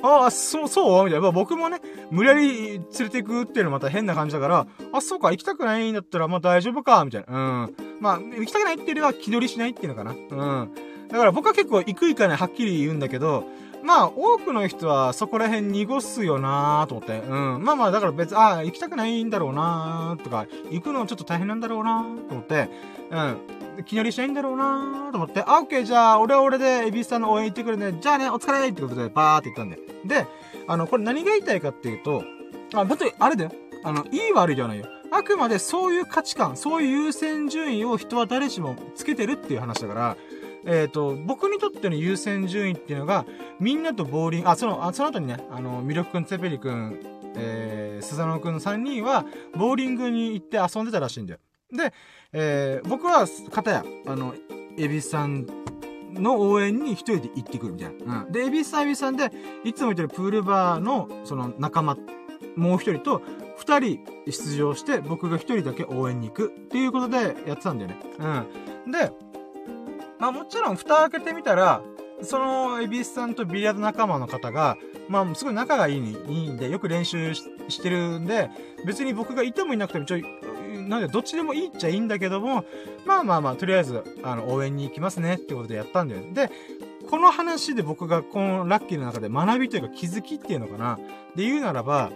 [0.02, 1.04] ああ、そう、そう？
[1.04, 1.22] みたいな。
[1.22, 7.62] まあ、僕もね、無理やり連れて行くっていうのはまた変な感じだから、あ、そうか、行きたくないんだったら、まあ大丈夫か、みたいな。
[7.64, 7.74] うん。
[8.00, 10.12] まあ、行きたくないっていうよりは気取りしないっていうのかな。
[10.12, 10.70] うん。
[11.08, 13.44] だから僕は結構行く行かないはっきり言うんだけど、
[13.82, 17.18] まあ、多くの人はそこら辺濁すよなーと思って。
[17.18, 17.62] うん。
[17.62, 22.68] まあまあ、だから別、ああ、行きたくないんだろうなーとか、行くのちょっと大変なんだろうなーと思って、
[23.10, 23.18] う
[23.80, 23.84] ん。
[23.84, 27.96] 気乗りしないんだろうなーと思って、あ、オッケー、じゃあ、俺は俺で、エビスさんの応援行ってくるね。
[28.00, 29.78] じゃあね、お疲れってことで、バーって言ったんで。
[30.04, 30.26] で、
[30.66, 32.24] あの、これ何が言いたいかっていうと、
[32.74, 33.52] あ、本当に、あれだよ。
[33.84, 34.86] あの、いい悪いではないよ。
[35.10, 40.16] あくまでそういう価値観、そういう優先順位を人は誰しもつけてるっていう話だから、
[40.64, 43.24] えっ、ー、と、僕にとっての優先順位っていうのが、
[43.60, 47.00] みんなとボーリング、あ、その、あその後にね、あの、ミルクくん、ツペリくん、
[47.36, 51.40] えー、スザノくんの3人は、ボーリングに行って遊んでたらしいんだよ。
[51.72, 51.92] で、
[52.32, 54.34] えー、僕は、かたや、あの、
[54.76, 55.46] エビさん
[56.14, 58.24] の応援に一人で行ってくるみたいな。
[58.26, 58.32] うん。
[58.32, 59.30] で、エビさんエビさんで、
[59.64, 61.96] いつも言ってるプールバーの、その仲間、
[62.56, 63.22] もう一人と、
[63.56, 67.96] 二人出場して、僕が一人だけ応援に行くっていうことでやってたんだよね。
[68.86, 68.92] うん。
[68.92, 69.10] で、
[70.18, 71.82] まあもちろん蓋開けてみたら、
[72.22, 74.76] その、エビスさんとビリヤード仲間の方が、
[75.08, 78.50] まあ、すごい仲がいいいいんで、よく練習してるんで、
[78.84, 80.24] 別に僕がいてもいなくても、ちょい、
[80.88, 82.64] なんで、どっちでもいいっちゃいいんだけども、
[83.06, 86.22] まあまあまあ、とりあえず、あの、応援に行きますねってことでやったんだよ。
[86.32, 86.50] で、
[87.08, 90.98] この話で僕がこのラッキーの中で学びというか気づきっていうのかな。
[91.36, 92.10] で言うならば、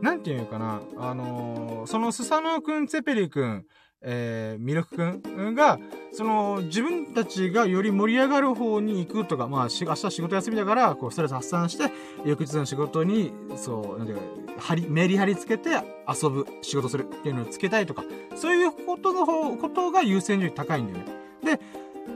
[0.00, 0.80] なんていうかな。
[0.96, 3.64] あのー、そのスサノオくん、ツェペリくん、
[4.00, 5.54] えー、ミルクくん？
[5.54, 5.78] が、
[6.12, 11.92] その、自分たちがより盛り上がる方に行くとか、まあ、明日仕事休みだから、こう、ストレス発散して、
[12.24, 14.22] 翌日の仕事に、そう、なんていうか、
[14.60, 15.70] 張り、メリハリつけて
[16.08, 18.04] 遊ぶ、仕事するっていうのをつけたいとか、
[18.36, 21.12] そういうことの方、ことが優先順位高いんだよね。
[21.44, 21.60] で、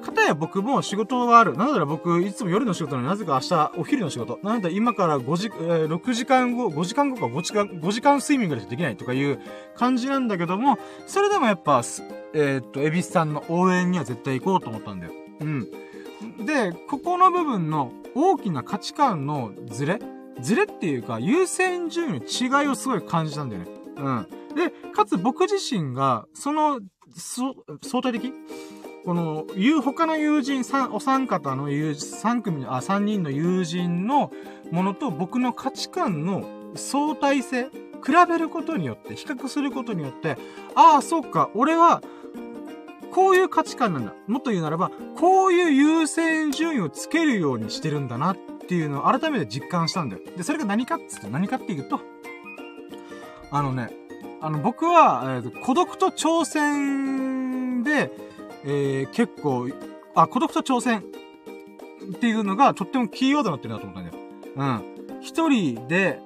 [0.01, 1.57] かたや僕も仕事がある。
[1.57, 4.39] なので僕、いつも夜の仕事なのになぜか明日お昼の仕事。
[4.43, 9.41] なので今から5時、えー、6時間後、5時間後か5時間、5時間睡眠ぐらいしかできないとかいう
[9.77, 11.83] 感じなんだけども、それでもやっぱ、
[12.35, 15.13] えー、っと、エビスさんの応援には絶対行こうと思ったんだよ。
[15.41, 15.71] うん。
[16.45, 19.99] で、ここの部分の大きな価値観のズレ
[20.41, 23.69] ズレっていうか、優先順位の違いをすごい感じたんだよね。
[23.97, 24.27] うん。
[24.55, 26.81] で、かつ僕自身が、その、
[27.15, 28.33] そ、相対的？
[29.05, 34.31] この、いう、他の友人、三、お三方の友人、三組の、あ、三人の友人の
[34.71, 36.45] ものと僕の価値観の
[36.75, 37.65] 相対性、
[38.05, 40.37] 比べることによって、比較することによって、
[40.75, 42.03] ああ、そうか、俺は、
[43.13, 44.15] こういう価値観なんだ。
[44.27, 50.23] もっと言うならば、こういう優先順位をつけるようにしてるんだなっていうのを改めて実感したんだよ。
[50.37, 52.01] で、それが何かっつって何かっていうと、
[53.51, 53.91] あのね、
[54.41, 58.11] あの、僕は、えー、孤独と挑戦で、
[58.65, 59.69] えー、結構、
[60.15, 61.03] あ、孤独と挑戦
[62.15, 64.25] っていうのがとってもキーワードになってるなと思ったんだよ。
[64.57, 65.21] うん。
[65.21, 66.19] 一人で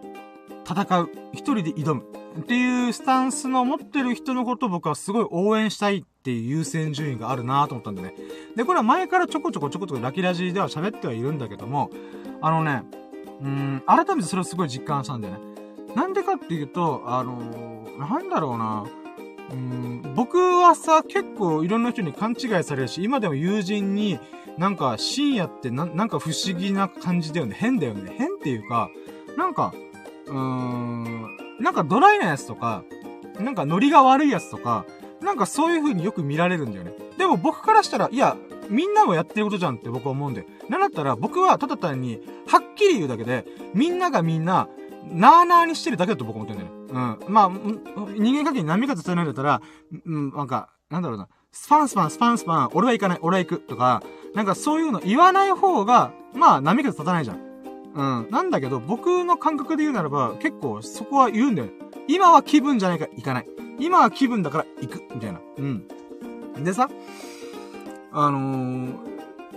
[0.69, 1.11] 戦う。
[1.33, 2.05] 一人で挑む。
[2.39, 8.15] っていうスタンスの持ってる人のことを僕はすごい応援したいっていう優先順位があるなと思ったんだね。
[8.57, 11.91] で、これは前からちょこちょこちょこちょこラキラジでは喋ってはいるんだけども、
[12.43, 12.83] あのね、
[13.41, 15.41] うん、改めてそれをすごい実感したんだよね。
[15.95, 18.85] なんでかっていうと、あのー、なんだろうな。
[19.51, 24.19] うん、僕はさ、結構いろんな人に勘違いされるし、今でも友人に、
[24.59, 27.55] なんか深夜ってななんか不思議な感じだよね。
[27.59, 28.13] 変だよね。
[28.17, 28.91] 変っていうか、
[29.37, 29.75] なんか、
[30.27, 32.83] うーん、なんかドライなやつとか、
[33.39, 34.85] なんかノリが悪いやつとか、
[35.21, 36.93] なんかそういう風によく見られるんだよね。
[37.19, 38.37] でも僕からしたら、いや、
[38.69, 40.47] みんなもやってることじゃんって僕は思うんで。
[40.69, 43.45] なんだったら僕はただ単に、はっきり言うだけで、
[43.75, 44.69] みんながみんな、
[45.05, 46.76] なーなーにしてるだけだと僕は思ってるんだよね。
[46.89, 47.19] うん。
[47.29, 47.51] まあ、
[48.17, 49.61] 人間関係に波風伝えないんだったら、
[50.05, 51.29] うん、なんか、なんだろうな。
[51.53, 54.03] スパンスパン、スパンスパン、俺は行かない、俺は行く、とか、
[54.35, 57.47] なんかそういうの言わない方が、まあ、波風立たないじゃん。
[57.95, 58.31] うん。
[58.31, 61.69] なんだけど、僕の感覚で言うならば、結構そこは言うんだよ。
[62.09, 63.47] 今は気分じゃないから行かない。
[63.79, 65.41] 今は気分だから行く、みたいな。
[65.57, 65.89] うん。
[66.63, 66.89] でさ、
[68.13, 68.97] あのー、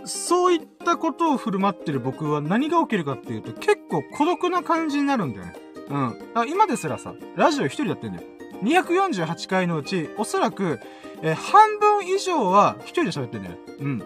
[0.06, 5.54] そういったことを振る舞ってる僕は何が起きるかっていうと、結構孤独な感じになるんだよね。
[5.90, 6.50] うん。
[6.50, 8.28] 今ですらさ、ラジオ一人やってんだよ。
[8.64, 10.80] 248回のうち、おそらく、
[11.22, 13.56] えー、半分以上は一人で喋ってんだよ。
[13.80, 14.00] うん。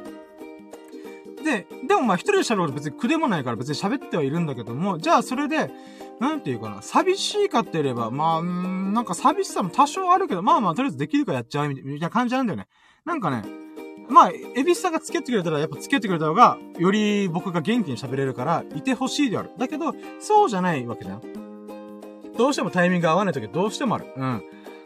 [1.44, 5.72] で、でもまあ一人で喋ること別に苦でもないから別に喋ってはいるんだけども、じゃあそれで、
[6.20, 12.68] なんていうかな、寂しいかって言えれば、まあ、んなんか寂しさも多少あるけど、まあまあとりあえずできるかやっちゃうみたいな感じなんだよね。
[13.06, 13.44] なんかね、
[14.10, 19.52] まあ、エビスさんが付き合ってくれたら、やっぱ付き合ってくれた方が、より僕が元気に喋れるから、いてほしいである。
[19.58, 21.43] だけど、そうじゃないわけじゃん。
[22.38, 24.06] どうしてもタイミング合わない時はどうしてもある。
[24.16, 24.44] うん。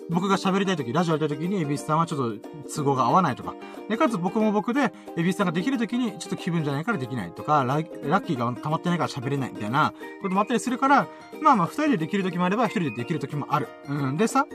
[0.09, 3.55] 僕が喋りたい時、ラジオやりたい時に、エビスさんはちょっと都合が合わないとか。
[3.89, 11.07] で、かつ僕も僕で、エビスさんができる時に、ちょっと気分じゃないからできないとか、ラッキーが溜まってないから喋れないみたいなこともあったりするから、
[11.41, 13.67] まあまあ、二人でできる時もあれば、一人でできる時もある。
[13.89, 14.17] うん。
[14.17, 14.45] でさ、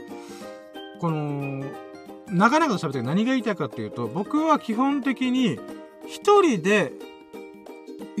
[0.99, 1.63] この、
[2.29, 5.59] 長々と喋って何が言いたいかっていうと、僕は基本的に、
[6.07, 6.93] 一人で、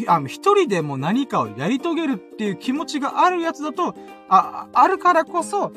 [0.07, 3.95] あ、一人でも何かをやり遂げるっていう気持ちがあるやつだと、
[4.29, 5.71] あ、あるからこそ、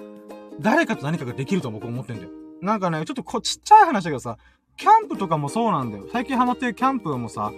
[0.60, 2.30] 誰かと何かができると僕思ってんだよ。
[2.60, 4.38] なんかね、ちょっとこ、ちっちゃい話だけどさ、
[4.76, 6.06] キャンプとかもそうなんだよ。
[6.12, 7.52] 最近ハマってるキャンプもさ、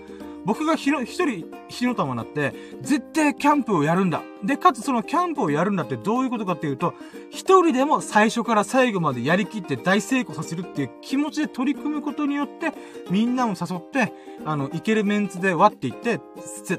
[0.49, 4.23] 僕がひろ、一人、火の玉になって、絶対キャンプをやるんだ。
[4.43, 6.95] で、かつそのキャンプをやるんだってどういうことかっていうと、
[7.29, 12.73] 一人でも最初から最後までやりきって大成功させるっていう気持ちで取り組むことによって、
[13.11, 14.11] みんなを誘って、
[14.47, 16.19] あの、いけるメンツで割っていって、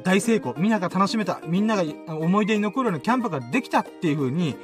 [0.03, 0.55] 大成功。
[0.57, 1.39] みんなが楽しめた。
[1.45, 1.83] みんなが
[2.15, 4.55] 思い出に残るようなキャンプができたっていう風に、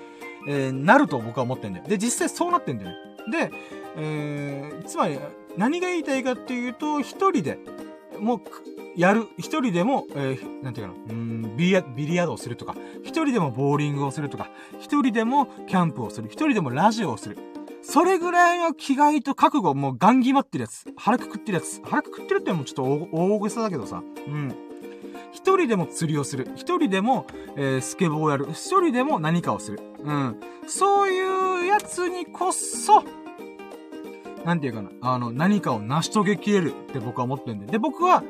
[0.47, 1.86] えー、なると僕は思ってんだよ。
[1.88, 2.95] で、実際そうなってんだよね。
[3.32, 3.51] で、
[3.97, 5.20] えー、つまり、
[5.58, 7.60] 何が言いたいかっていうと、一人で、
[8.20, 8.41] もう、
[8.95, 14.49] やる、一人でも、えー、なんていうかな、うん、ビリヤ、ビリヤードをするとか、一人でもボーリングをするとか、
[14.80, 17.38] 一人でもキャンプをする、一人でもラジオをする。
[17.82, 20.86] それぐらいの気概と覚悟、もうガン決まってるやつ。
[20.95, 21.82] 腹くくってるやつ。
[21.84, 24.01] 腹くくってるってもうちょっと大げさだけどさ。
[24.28, 24.55] うん。
[25.32, 26.47] 一人でも釣りをする。
[26.55, 28.47] 一人でも、えー、スケボーをやる。
[28.51, 29.80] 一人でも何かをする。
[29.99, 30.39] うん。
[30.66, 33.03] そういうやつにこそ、
[34.45, 34.89] なんていうかな。
[35.01, 37.65] あの、何かを成し遂げきれるって僕は思ってるんで。
[37.65, 38.23] で、僕は、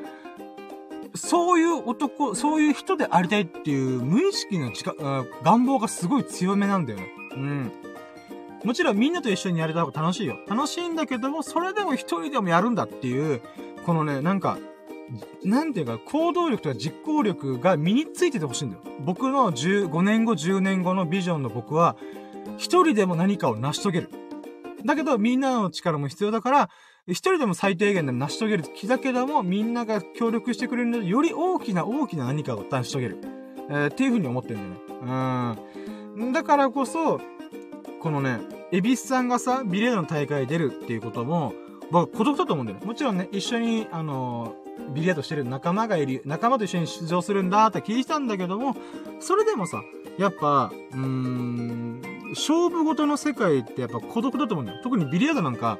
[1.14, 4.94] そういう男、そういう人でありたいっていう無意識の近、
[5.44, 7.08] 願望がすごい強めなんだよね。
[7.32, 7.72] うん。
[8.64, 10.38] もちろんみんなと一緒にやれた方が楽しいよ。
[10.48, 13.42] 楽しいんだけども、それでも一人でもやるんだっていう、
[13.84, 14.58] このね、なんか、
[15.44, 18.82] なんていうか、行動力とか実行力が身についててほしいんだよ。
[19.00, 21.96] 僕の15年後、10年後のビジョンの僕は、
[22.56, 24.10] 一人でも何かを成し遂げる。
[24.84, 26.70] だけど、みんなの力も必要だから、
[27.08, 33.18] 一人でも最低限でも成し遂げる気だけども、みんなが協力してくれるので、より大きな大きな何かを成し遂げる。
[33.68, 35.60] えー、っていう風に思ってるんだよね。
[36.16, 36.32] うん。
[36.32, 37.20] だからこそ、
[38.00, 38.38] このね、
[38.72, 41.54] エビスさんがさ、ビレードの大会出るっていうことも、
[41.90, 42.86] 僕、孤独だと思うんだよね。
[42.86, 48.76] もちろんね、一緒に、あのー、ビリヤードしてる仲間がいる、仲間と一緒に出場するんだって聞いたんだけども、
[49.20, 49.82] それでもさ、
[50.18, 54.80] やっぱ、うーん、勝負事の世界ってやっぱ孤独だと思うんだよ。
[54.82, 55.78] 特にビリヤードなんか、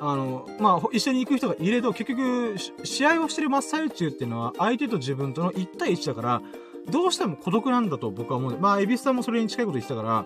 [0.00, 6.42] あの、まあ、一緒に行く人がいれど、結局、試合をしてる真っ最中っていうのは、相手と自分との1対1だから、
[6.90, 8.58] どうしても孤独なんだと僕は思う。
[8.58, 10.24] まあ、エビスさんもそれに近いこと言ってたから、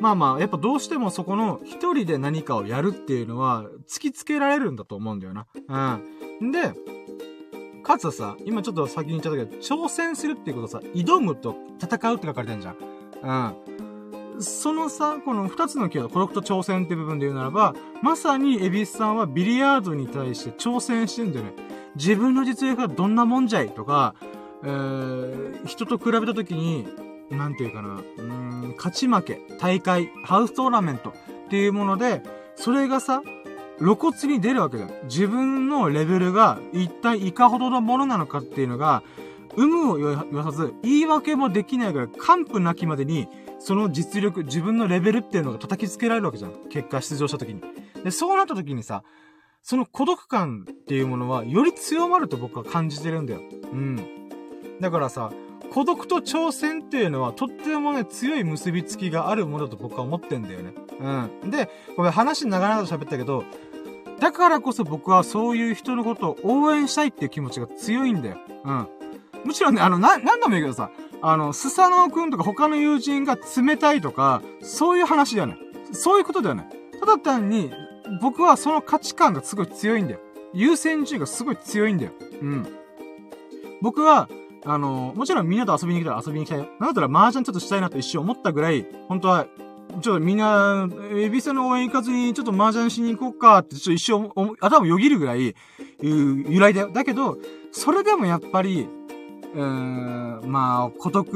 [0.00, 5.46] まあまあ、やっぱどうしてもそこの一人で何かをやるっていうのは、突きつけられるんだと思うんだよな。
[6.40, 6.50] うん。
[6.50, 6.72] で、
[7.82, 12.76] かつはさ、今ちょっと先に言っちゃったけど、挑戦するっていうことさ、挑むと戦うって書かれてんじゃん。
[13.22, 13.73] うん。
[14.40, 21.52] そのさ、この二つのキーワード、孤独と挑戦って部分で言うならば、まさにエビスさんはビリヤードに対して挑戦してんだよね。
[21.96, 24.14] 自分の実力がどんなもんじゃいとか、
[24.64, 26.86] えー、人と比べたときに、
[27.30, 31.12] なんていうかな、うん、勝ち負け、大会、ハウストーナメントっ
[31.48, 32.22] ていうもので、
[32.56, 33.22] それがさ、
[33.78, 34.90] 露骨に出るわけだよ。
[35.04, 39.02] 自分のレベルが一体いかほどのものなのかっていうのが、
[39.56, 43.28] 有無を言わさず、言い訳もできないぐらい、完膚なきまでに、
[43.64, 46.52] その実力、自分のレベルっていうのが叩きつけられるわけじゃん。
[46.68, 47.62] 結果出場した時に。
[48.04, 49.04] で、そうなった時にさ、
[49.62, 53.40] その孤独感っていうものは、より強まると僕は感じてるんだよ。
[53.72, 54.28] うん。
[54.82, 55.32] だからさ、
[55.72, 60.74] 孤独と挑戦っていうのは、とってもね、強い結びつきがあるものだと僕は思ってんだよね。
[61.42, 61.50] うん。
[61.50, 63.44] で、これ話長々と喋ったけど、
[64.20, 68.36] だからこそ僕はそういう人のことを応援したいっていう気持ちが強いんだよ。
[68.64, 68.88] うん。
[69.44, 70.90] もちろんね、あの、な、なんでもいいけどさ、
[71.22, 75.56] あの、スサノオくんとか他の友人が冷たいとか、そういう話だよね。
[75.92, 76.68] そういうことだよね。
[77.00, 77.72] ただ単に、
[78.20, 80.20] 僕はその価値観がすごい強いんだよ。
[80.52, 82.12] 優先順位がすごい強いんだよ。
[82.42, 82.66] うん。
[83.80, 84.28] 僕は、
[84.66, 86.62] あの、もちろんみんなと遊びに来たら遊びに来たよ。
[86.62, 89.46] なんだったら麻雀ちょっとしたいなと一瞬思ったぐらい、本当は、
[90.00, 94.30] ちょっとみんな、エビスの応援行かずに、ちょっと麻雀しに行こうかって、ちょっと一瞬、
[94.60, 95.54] 頭よぎるぐらい、
[96.00, 96.90] 由来だよ。
[96.92, 97.38] だけど、
[97.72, 98.88] それでもやっぱり、
[99.54, 101.32] うん、まあ、孤独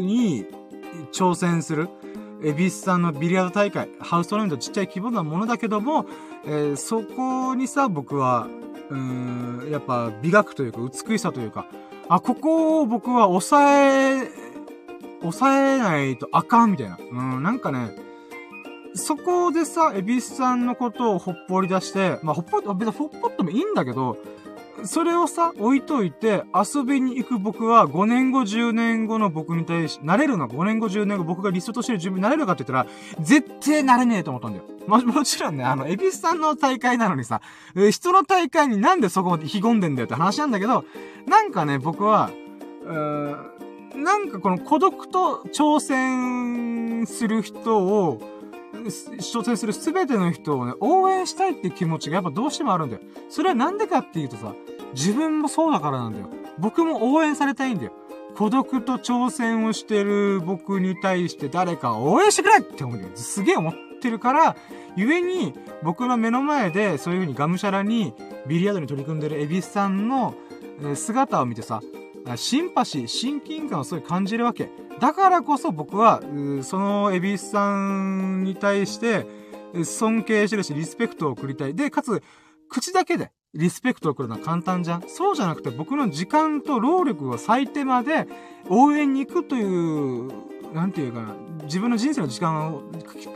[0.00, 0.46] に
[1.12, 1.88] 挑戦する。
[2.42, 6.06] エビスさんのビリヤード大会、ハウストレンドちっちゃい規模なものだけども、
[6.44, 8.46] えー、そこにさ、僕は、
[8.90, 11.66] うん、やっぱ美学というか美しさというか、
[12.08, 14.30] あ、ここを僕は抑え、
[15.22, 16.98] 抑えないとあかんみたいな。
[17.10, 17.96] うん、なんかね、
[18.94, 24.18] そこでさ、エビスさんのことをほっぽり出して、まあ、ほっぽり、別にほっぽってもいいんだけど、
[24.84, 32.86] それをさ、置いといて、遊びに行く僕は、5年後、10年後の僕に対し、なれるの ?5 年後、10年後僕が理想としてる準備になれるかって言ったら、
[33.20, 34.64] 絶対なれねえと思ったんだよ。
[34.86, 37.40] も、もちろんね、あの、エビスさんの大会なのにさ、
[37.90, 40.84] 人の大会になんでそこまでひごんでんだよって話なんだけど、
[41.26, 42.30] なんかね、僕は、
[42.84, 48.35] うーん、なんかこの孤独と挑戦する人を、
[48.88, 53.02] 挑戦するすべての人をね、応援したいっていう気持ちがやっぱどうしてもあるんだよ。
[53.28, 54.54] それはなんでかっていうとさ、
[54.94, 56.30] 自分もそうだからなんだよ。
[56.58, 57.92] 僕も応援されたいんだよ。
[58.36, 63.16] 孤独と挑戦をしてる僕に対して誰か応援してくれって思うんだよ。
[63.16, 64.56] すげえ思ってるから、
[64.96, 68.14] 故に僕の目の前でそういう風にがむしゃらに
[68.46, 70.34] ビリヤードに取り組んでるエビスさんの
[70.94, 71.80] 姿を見てさ、
[72.34, 74.70] シンパシー、親近感をすごい感じるわけ。
[74.98, 76.20] だからこそ僕は、
[76.62, 79.26] そのエビスさんに対して、
[79.84, 81.74] 尊敬してるし、リスペクトを送りたい。
[81.74, 82.22] で、かつ、
[82.68, 85.04] 口だけでリスペクトを送るのは簡単じゃん。
[85.06, 88.26] そうじゃなくて僕の時間と労力を割いてまで
[88.68, 90.32] 応援に行くという、
[90.74, 92.82] なんていうかな、自分の人生の時間を、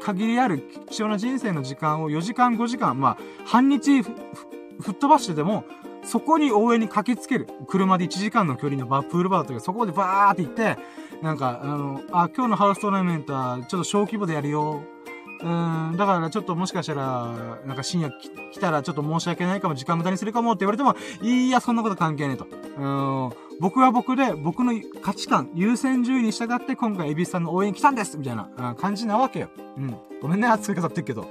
[0.03, 4.13] 限りある貴重な人生の時間を4時間5時間、まあ、半日吹
[4.91, 5.65] っ飛ばしてでも、
[6.05, 7.49] そこに応援に駆けつける。
[7.67, 10.77] 車で1時間の距離のバー、プールバーとか、そこでバーって行って、
[11.23, 14.83] なんか、あの、あ、今日のハウストーナメントは、ちょっと小規模でやるよ。
[15.43, 17.35] うん、だからちょっともしかしたら、
[17.67, 18.13] なんか深夜
[18.53, 22.47] 来たらちょっと申し訳ないかも、時間無駄にするかもって言われても、いや、そんなこと関係ねえと。
[22.77, 22.85] う
[23.29, 29.49] ん、僕は僕で、僕の価値観、優先順位に従って今回エビスさんの応援来たんですみたいな感じなわけよ。
[29.79, 29.97] うん。
[30.21, 31.27] ごめんね、熱い語ってるけど。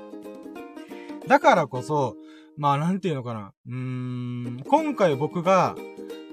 [1.27, 2.15] だからこそ、
[2.59, 3.53] まあ、なんていうのかな。
[3.67, 5.77] うーん、今回僕が、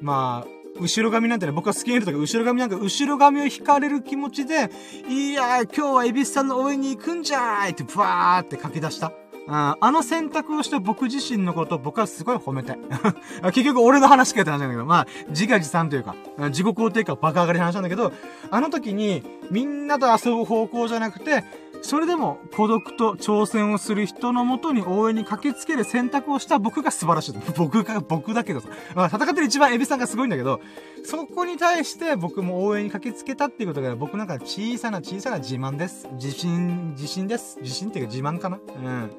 [0.02, 4.68] まあ、後ろ髪なんてね、僕はスキンヘッドとか後ろ髪なんか後ろ髪を引かれる気持ちで、
[5.08, 9.12] いやー、今日はエビスさんの応援に行くんじゃーいって、ブワーって書き出した。
[9.48, 12.78] ああの選択をして僕自身のことを僕はすごい褒めたい。
[13.54, 16.16] 結局俺の話しかやって話なんだけど、まあ、自画自賛というか、
[16.48, 18.12] 自己肯定感バカ上がり話なんだけど、
[18.50, 19.22] あの時に
[19.52, 21.44] みんなと遊ぶ方向じゃなくて、
[21.82, 27.34] それでも孤独と挑戦をする人のもとに応援に駆けつける選択をした僕が素晴らしい。
[27.56, 28.68] 僕が、僕だけどさ。
[28.94, 30.60] まあ、戦ってる一番エビさんがすごいんだけど、
[31.04, 36.08] そこに対して僕も応援に駆けつけたっていうことが僕なんか小さな小さな自慢です。
[36.14, 37.58] 自信、自信です。
[37.60, 39.10] 自信っていうか自慢かなうん。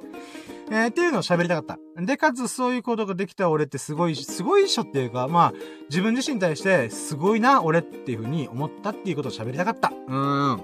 [0.69, 2.01] えー、っていうのを喋りたかった。
[2.01, 5.53] で、かつそういうことができた俺ってすごい、すごいっしょっていうか、まあ、
[5.89, 9.93] 自分自身に対してすごいな、俺っていう風に思ったっていうことを喋りたかった。
[10.07, 10.61] うーん。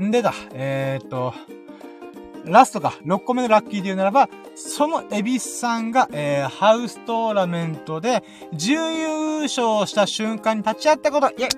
[0.00, 1.34] んでだ、えー、っと、
[2.44, 11.48] ラストか、6個目のラッキーで言うならば、そのエビスさんが、えー、ハウストーナメントで、準優勝した瞬間に立ち会ったこと、イェイ。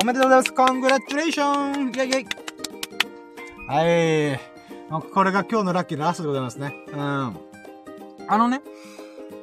[0.00, 0.54] おめでとうございます。
[0.54, 2.26] コングラチュレーションイェイイェイ。
[3.66, 4.40] はい。
[5.12, 6.74] これが今日のラッキーのラストでございますね。
[6.88, 6.98] うん。
[8.28, 8.62] あのね、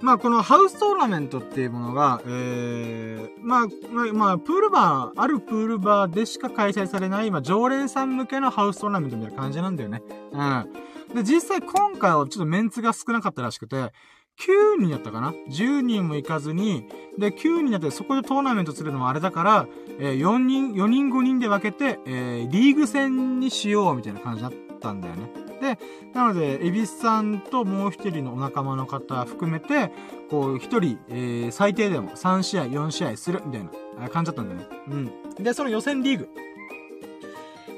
[0.06, 10.04] まあ、このハウストーナメントっていうものが、ええー、まあ、まあ、プールバー、あるプールバーでしか開催されない、まあ、常連さん向けのハウストーナメントみたいな感じなんだよね。
[10.32, 10.74] うん。
[11.16, 16.86] で、実際今回はちょっとメンツが少なかったらしくて、9人やったかな ?10 人も行かずに、
[17.18, 19.68] で、9人やってそこでトーナメントするのもあれだから、
[20.00, 25.45] えー、4人、4人5人で分けて、えー、リーグ戦にしようみたいな感じだったんだよね。
[25.62, 25.80] で、
[26.14, 29.92] なので、エビスさんともう一人のお仲間の方含めて、
[30.30, 34.68] こう、一人、えー、最低でも3試合、4試合するみたいな感じだったんだよね。
[34.88, 35.44] うん。
[35.44, 36.30] で、その予選リーグ、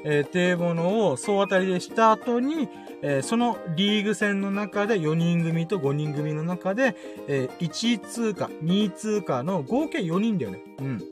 [0.04, 2.68] えー、っていうものを総当たりでした後に、
[3.02, 6.96] えー、そのリーグ戦の中で4人組と5人組の中で、
[7.28, 10.62] えー、1位通過、2位通過の合計4人だよね。
[10.78, 11.02] うん。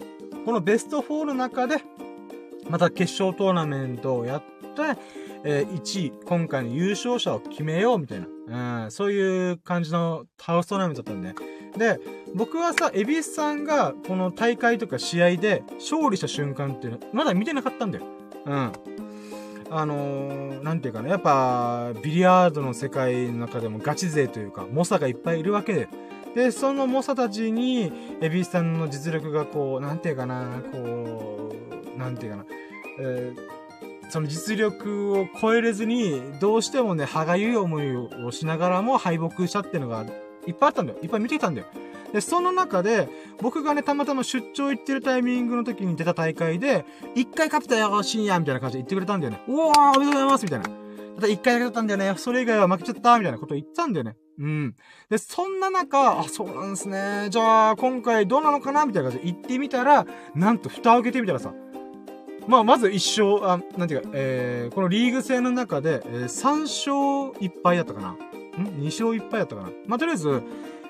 [0.45, 1.77] このベスト4の中で、
[2.69, 5.01] また決勝トーナメントをやって、
[5.49, 11.35] えー、1位、今回の優勝者を決めようみたいな、うん、そういう感じのハウストーナメントだったんで。
[11.79, 12.01] で、
[12.35, 18.05] 僕はさ、エビスさんがこの大会とか試合で勝利した瞬間っていうの、まだ見てなかったんだよ。
[18.45, 18.73] うん。
[19.71, 25.89] あのー、なんていうかね、やっぱ、ビリヤードの世界の中でもガチ勢というか、猛者がいっぱいいるわけで、
[26.35, 31.53] で、その猛者たちに、エビスさんの実力がこう、なんていうかな、こ
[31.95, 32.47] う、なんていうかな、
[32.99, 33.56] えー、
[34.09, 40.05] その実力を超えれずに、どうしてもね、歯がゆい思いをしながらも敗北したっていうのが
[40.47, 40.99] いっぱいあったんだよ。
[41.03, 41.67] いっぱい見てたんだよ。
[42.13, 43.09] で、その中で、
[43.41, 46.85] 僕がね、たまたま出張行ってるタイミングの時に出た大会で、
[47.15, 49.43] 一回勝ったよ、深夜みたいな感じで言ってくれたんだよね。
[49.49, 50.87] おー、おめでとうございますみたいな。
[51.17, 52.15] ただ一回だけだったんだよね。
[52.19, 54.17] それ以外は負けちゃったみたいなこと言ったんだよね。
[54.39, 54.77] うん。
[55.09, 57.29] で、そんな中、あ、そうなんですね。
[57.31, 61.55] じゃあ、今回どうなのかなみたいな感じで行ってみたら、なんと蓋を開けてみたらさ、
[62.47, 66.95] まあ、まず一勝、あ、なんていうか、えー、このリーグ戦の中で、えー、3勝
[67.41, 68.11] 1敗だったかな。
[68.13, 68.17] ん
[68.81, 69.71] ?2 勝1敗だったかな。
[69.87, 70.43] まあ、とりあえず、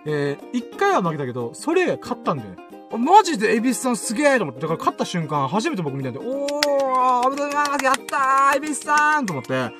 [0.05, 2.57] えー、1回は負けたけど、それ勝ったんだよね。
[2.97, 3.55] マジで？
[3.55, 9.71] エビスさんすげえと思って、だから勝った瞬間、初めて僕見たんで、おー、おめでとうございますやったーエビスさんと思って、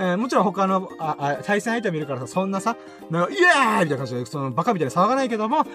[0.00, 2.74] えー、もちろん他の、あ、あ、対戦相手を見るからさ、そんなさ、
[3.10, 5.66] なんか、イエーイみたいな感じで、その、バカみたいに騒がないけども、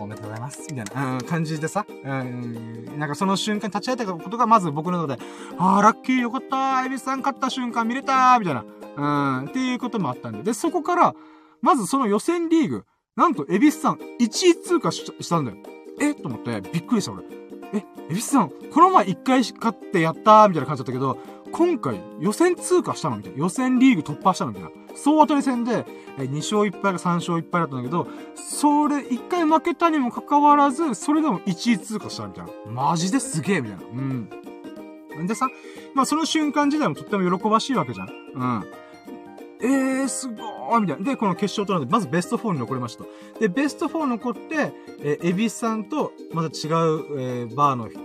[0.00, 0.62] おめでとうございます。
[0.72, 5.22] みたいな、うん、感じでさ、うん、なんかその瞬間立ち会えたことがまず僕の中で、
[5.58, 8.64] あー、ラッキーよかったーエビさん勝った瞬間見れたーみたいな、
[9.40, 10.42] うん、っていうこともあったんで。
[10.42, 11.14] で、そこから、
[11.60, 12.84] まずその予選リーグ、
[13.14, 15.58] なんと、エビスさん、1位通過したんだよ。
[16.00, 16.14] え？
[16.14, 17.22] と思って、びっくりした俺。
[17.74, 21.18] え、エビスさん、この前1回勝ってやったーみたいな感じだったけど、
[21.52, 23.38] 今回予選通過したのみたいな。
[23.38, 24.70] 予選リーグ突破したのみたいな。
[24.94, 25.84] 総当たり戦で、
[26.18, 32.52] え2勝1敗か3勝1敗だったんだけど、それ1回負けたにもかかわらず、それでも1位通過したみたいな。
[32.70, 33.82] マジですげえみたいな。
[33.84, 34.28] うん。
[35.24, 35.48] んでさ、
[35.94, 38.08] まあその瞬間自体もとっても喜ばしいわけじゃん。
[38.08, 38.64] うん。
[39.62, 41.04] えー、すごーみたいな。
[41.04, 43.04] で、この決勝トーナメント、まずベスト4に残りました。
[43.38, 48.00] で、ベスト4残って、えー、エビスさんと、また違う、えー、バーの人、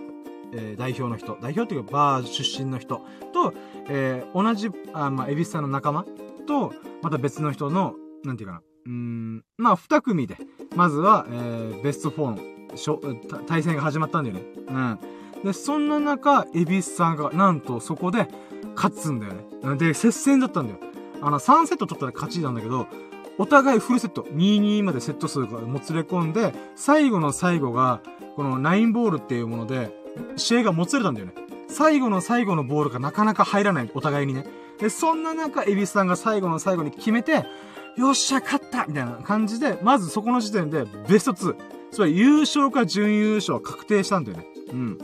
[0.54, 3.06] え、代表の人、代表っていうか、バー出身の人
[3.52, 3.58] と、
[3.90, 6.06] えー、同じ、あ、まあ、エビスさんの仲間
[6.48, 10.38] と、また別の人の、なんていうかな、うん、まあ、二組で、
[10.76, 13.02] まずは、えー、ベスト4の、しょ、
[13.48, 14.42] 対戦が始まったんだよね。
[14.68, 15.00] うん。
[15.44, 18.28] で、そんな中、エビスさんが、なんとそこで、
[18.76, 19.78] 勝つんだよね。
[19.78, 20.80] で、接戦だったんだよ。
[21.22, 22.88] あの、3セット取ったら勝ちなんだけど、
[23.40, 28.02] お互いフルセット、2-2までセット数がもつれ込んで、最後の最後が、
[28.36, 29.92] この9ボールっていうもので、
[30.36, 31.34] 試合がもつれたんだよね。
[31.70, 34.46] 最後の最後のボールがなかなか入らない、お互いにね。
[34.80, 37.46] で、そんな中、エビスさんが最後の最後に決めて、
[37.98, 41.56] よっしゃ、勝ったみたいな感じで、まずそこの時点でベスト2。
[41.92, 44.46] つまり優勝か準優勝確定したんだよね。
[44.72, 44.98] うん。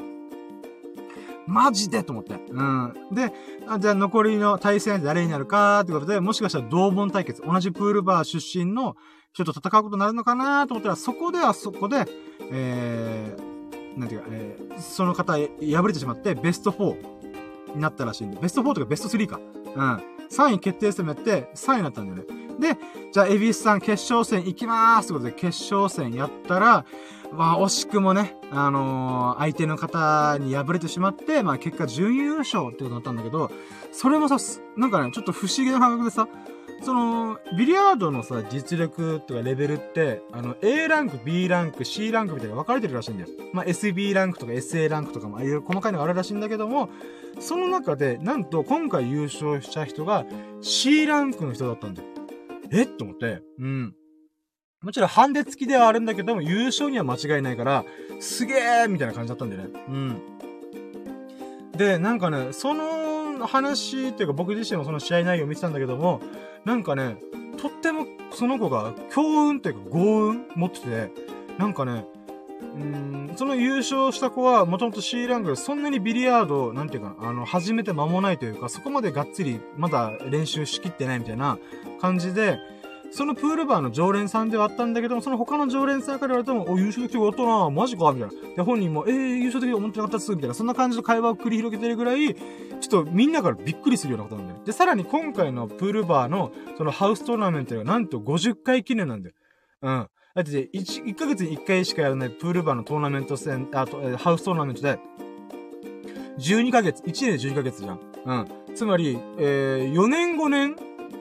[1.48, 2.36] マジでと思って。
[2.36, 2.94] うん。
[3.12, 3.34] で、
[3.68, 8.96] あじゃあ残りの対戦誰になるかってことで、もしかしたら同門対決、同じプールバー出身の
[9.34, 12.06] 人と戦うことになるのかなと思ったら、そこではそこで、
[12.52, 13.53] えー、
[13.98, 19.40] なんていうか、えー、その方、敗れてしまって、ベスト4になったらしいんで、ベスト4とかベスト3か。
[19.76, 20.14] うん。
[20.30, 22.44] 3位決定戦もやって、3位になったんだよね。
[22.60, 22.78] で、
[23.12, 26.86] じゃあ、エビスさん決勝戦行きまーすってことで、決勝戦やったら、
[27.32, 33.52] まあ、惜しくもね、あのー、相手の方に敗れてしまって、まあ、結果準優勝ってことだったんだけど、
[33.92, 34.38] それもさ、
[34.78, 36.28] なんかね、ちょっと不思議な感覚でさ、
[36.84, 43.30] その、ビリヤードのさ、実力とかレベルって、あの、A ランク、B ランク、C ランクみたいな分かれてるらしいんだよ。
[43.54, 46.90] まあ、SB ランクとか SA ランクとかも、いろいろ細かいのがあるらしいんだけども、
[47.40, 50.26] その中で、なんと今回優勝した人が
[50.62, 52.08] C ランクの人だったんだよ。
[52.72, 52.86] え？
[52.86, 53.96] と思って、うん。
[54.82, 57.86] もちろんハンデ付きではあるんだけども、優勝には間違いないから、
[58.20, 59.70] すげーみたいな感じだったんだよね。
[59.88, 60.22] うん。
[61.78, 63.13] で、なんかね、その
[63.44, 66.22] の話っていうか僕自身もその試合内容を見てたんだけども、
[66.66, 67.18] なんかね、
[67.58, 71.12] とってもその子が強運っていうか豪運持ってて、
[71.58, 72.06] なんかね、
[72.62, 81.60] うん、その優勝した子は、もともと C ランクでそんなにビリヤード、なんていうか、あの、始めて間もないというか、そこまでがっつり、まだ練習しきってないみたいな
[82.00, 82.58] 感じで、
[83.16, 88.56] そのプールバーの常連さんではあったんだけども、その他の常連さんから言われても、お、優勝できてよかったなマジかみたいな。
[88.56, 90.56] で、本人も、えー、優勝できて思ってなかったっすみたいな。
[90.56, 94.62] そんな感じの会話を繰り広げてるぐらい、ちょっとみんなからびっくりするようなことなんだよ。
[94.66, 99.36] で、さらに今回のプールバーの、そのハウストーナメントがなんと50回記念なんだよ。
[99.84, 100.10] うん。
[100.34, 104.98] だって1、1ヶ月に1回しかやらないプールバーのトーナメント戦、あと、えー、ハウストーナメントで、
[106.40, 108.00] 12ヶ月、1年で12ヶ月じゃん。
[108.26, 108.48] うん。
[108.74, 110.76] つまり、えー、4年5年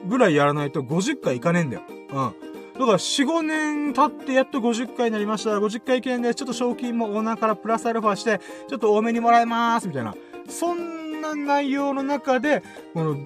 [0.07, 1.83] ぐらいやらないと50回いかねえんだよ。
[1.89, 2.15] うん。
[2.73, 5.51] だから4、5年経ってやっと50回になりました。
[5.51, 10.15] 50回記念でちょっと賞金もオーナーからプラスアルファして、ちょっと多めにもらえます、みたいな。
[10.49, 13.17] そんな内容の中で、この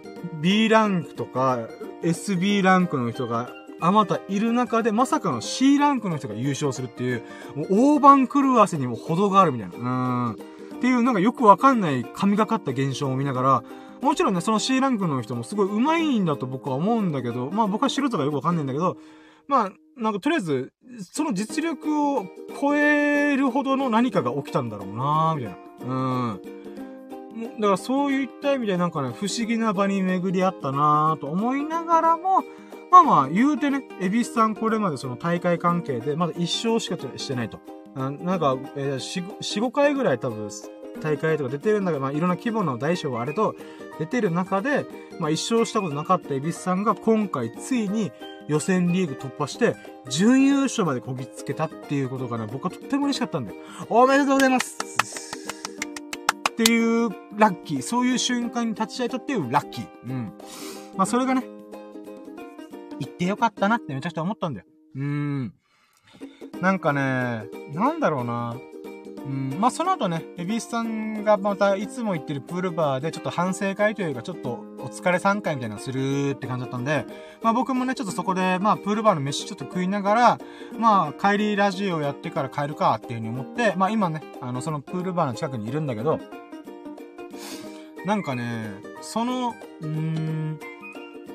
[0.41, 1.59] B ランクとか
[2.03, 3.49] SB ランクの人が
[3.79, 7.23] あまたいる中で、まさかの C ランクの人が優勝するっていう、
[7.55, 9.75] もう大番狂わせにも程があるみたいな。
[9.77, 10.31] うん。
[10.77, 13.63] っていう、なんかよくわかんない神がかった現象を見ながら、
[14.01, 18.97] もちろんね、その C ランクの人もすごい上手いんだと僕は思うんだけど、まあ僕は素人がよくわかんないんだけど、
[19.47, 20.73] まあ、なんかとりあえず、
[21.11, 22.25] その実力を
[22.59, 25.95] 超えるほどの何かが起きたんだろうなみたいな。
[25.95, 26.41] うん。
[27.59, 32.43] だからそういった意味でなんかね、不思議な場に巡り合ったなと思いながらも、
[32.91, 37.59] まあまあ、言うてね、エビスさんこれまでその大会関係で、まだ一勝しかしてないと。
[37.95, 40.49] なんか、えー、四、四五回ぐらい多分、
[40.97, 43.55] 大会とか出てるんだけど、まあ、いろんな規模の大小はあれと、
[43.99, 44.85] 出てる中で、
[45.19, 48.11] まあ、一勝したことなかったエビスさんが、今回ついに
[48.47, 49.75] 予選リーグ突破して、
[50.09, 53.57] 準優勝までこぎつけたっていうことがね、僕はとっても嬉しかったんだよ。
[53.89, 54.77] おめでとうございます
[56.51, 57.81] っていうラッキー。
[57.81, 59.87] そういう瞬間に立ち会えたっていうラッキー。
[60.05, 60.33] うん。
[60.95, 61.43] まあ、それがね、
[62.99, 64.65] 行ってよかったなってめちゃくちゃ思ったんだよ。
[64.95, 65.53] うーん。
[66.61, 68.55] なんかね、なんだろうな。
[69.25, 77.05] うん、まあ、その後ね、エビスさんがまたいつも行ってるプールバーでちょっと反省会というか、ちょっとお疲れ3回みたいなのするって感じだったんで、
[77.41, 80.39] まあ僕もね、ちょっとそこで、まあプールバーの飯ちょっと食いながら、
[80.77, 86.19] まあ帰りラジオやってから帰るかっていう風に思って、まあ今ね、あの、そのプールバーの近くにいるんだけど、
[88.05, 89.49] なんかね、その、
[89.81, 90.59] うーん、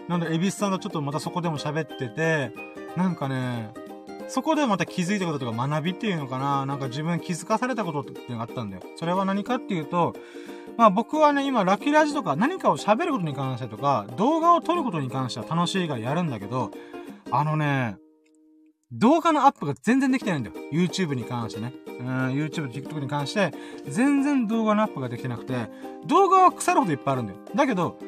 [0.09, 2.53] なんで、エビスさんとちょっとまたそこでも喋ってて、
[2.97, 3.73] なんかね、
[4.29, 8.83] そこでまた気づいたこととか学びっていうのかななんか自分気づかされたことっていうのがあったんだよ。
[8.97, 10.15] それは何かっていうと、
[10.77, 16.71] まあ僕はね、今ラッキーラジとか何かを喋ることに関してとか、動画を撮ることに関しては楽しいからやるんだけど、
[17.31, 17.97] あのね、
[18.93, 20.57] 動画のアップが全然できてないんだよ。
[20.71, 21.73] YouTube に関してね。
[21.87, 23.53] うん、YouTube、TikTok に関して、
[23.89, 25.71] 全然動画のアップができてなくて、
[26.07, 27.39] 動画は腐るほどいっぱいあるんだよ。
[27.55, 27.99] だけど、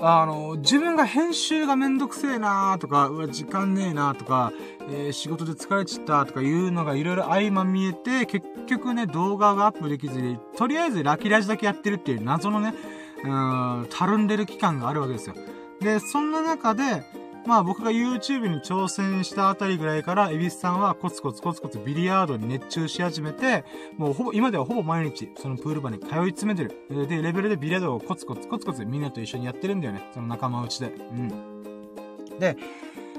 [0.00, 4.52] あの、自分が編集がめんどくせえなーとか、うわ、時間ねえなーとか、
[4.90, 12.74] えー、仕事で疲れちったとかいうのがいろいろ合間見えて、結局ね、動画がアップできずに、とりあえずラキラジだけやってるっていう謎のね、
[13.22, 15.36] うん、たるんでる期間があるわけですよ。
[15.80, 17.02] で、そんな中で、
[17.46, 23.64] まあ僕が YouTube に挑戦したあたりぐらいから、エビスさんはコツコツコツコツビリヤードに熱中し始めて、
[23.96, 27.06] もうほぼ、今ではほぼ毎日、そのプール場に通い詰めてる。
[27.08, 30.08] で、レベルでビリヤードをコツコツコツコツみんなと一緒にやってるんだよね。
[30.12, 30.86] その仲間内で。
[30.86, 32.38] うん。
[32.38, 32.56] で、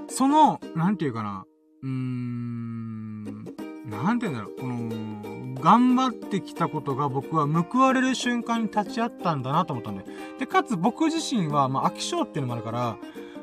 [0.08, 1.46] その、なんていうかな、
[1.84, 3.44] うーん、
[3.86, 10.08] なんていうんだろう、この、頑張ってきたことが僕は報われる瞬間に立ち会ったんだなと思ったんだよ。
[10.38, 12.98] で、かつ僕自身は、まあ、飽き性っていうのもあるから、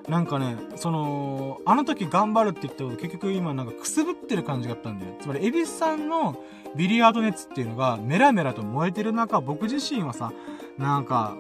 [0.09, 5.15] なんかね、その、あの時頑張るって言ったこと結局今なんかくすぶってる感じがあったんだよ。
[5.21, 6.37] つまり、エビスさんの
[6.77, 10.33] ビリヤード熱っていうのがメラメラと燃えてる中、僕自身はさ、
[10.79, 11.37] なんか、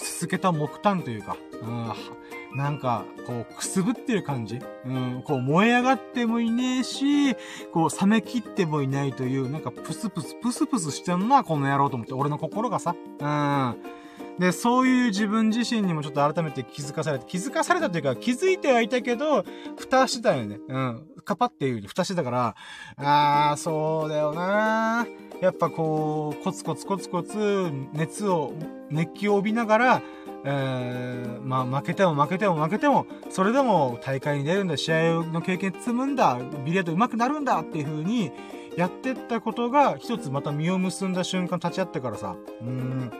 [0.00, 7.34] 続けた木炭というか、うん、なんか、こう、くすぶってる感じうん、こう、燃え上がってもいねえし、
[7.72, 13.76] こう、冷め切ってもいないという、なんか、プスプス、プスプスしてんな、この野郎と思って、俺の心がさ、うん。
[14.40, 19.44] で、そういう自分自身にもちょっと改めて気づかされて、気づかされたというか、気づいてはいたけど、
[19.78, 20.58] 蓋してたよね。
[20.66, 21.06] うん。
[21.26, 22.54] カパっていう風に蓋してたから、
[22.96, 25.06] あー、そうだよな
[25.42, 28.54] やっぱこう、コツコツコツコツ、熱を、
[28.88, 30.02] 熱気を帯びながら、
[30.46, 38.32] えー、まあ、負けても負けても負けても、それでも大会に出るんだ、試合の経験積むんだ、ビリヤード上手くなるんだっていう風に、
[38.78, 43.12] やってったことが、一つまた実を結んだ瞬間立ち会ってからさ、うん、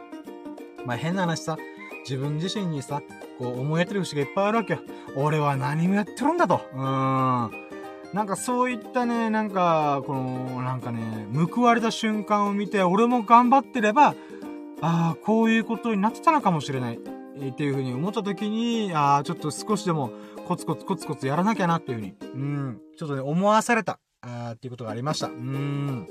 [0.87, 1.57] まあ変な話さ、
[2.03, 3.03] 自分自身にさ、
[3.39, 4.81] こう思い当たる節がいっぱいあるわけよ。
[5.17, 6.61] 俺は何もやってるんだと。
[6.75, 7.71] うーん。
[8.13, 14.15] なんかそういったね、なんか、この、なんかね、報われた瞬間を見て、俺も頑張ってれば、
[14.81, 16.99] ああ、こういうことになってたのかもしれない。
[17.49, 20.11] っていうふうに思った時に、ああ、ちょっと少しでも
[20.47, 25.29] コツコツコツコツやらなきゃなっていうふうに、うん、ちょっとね、思わされた、ああ、っていうことがありました。
[25.29, 26.07] うん。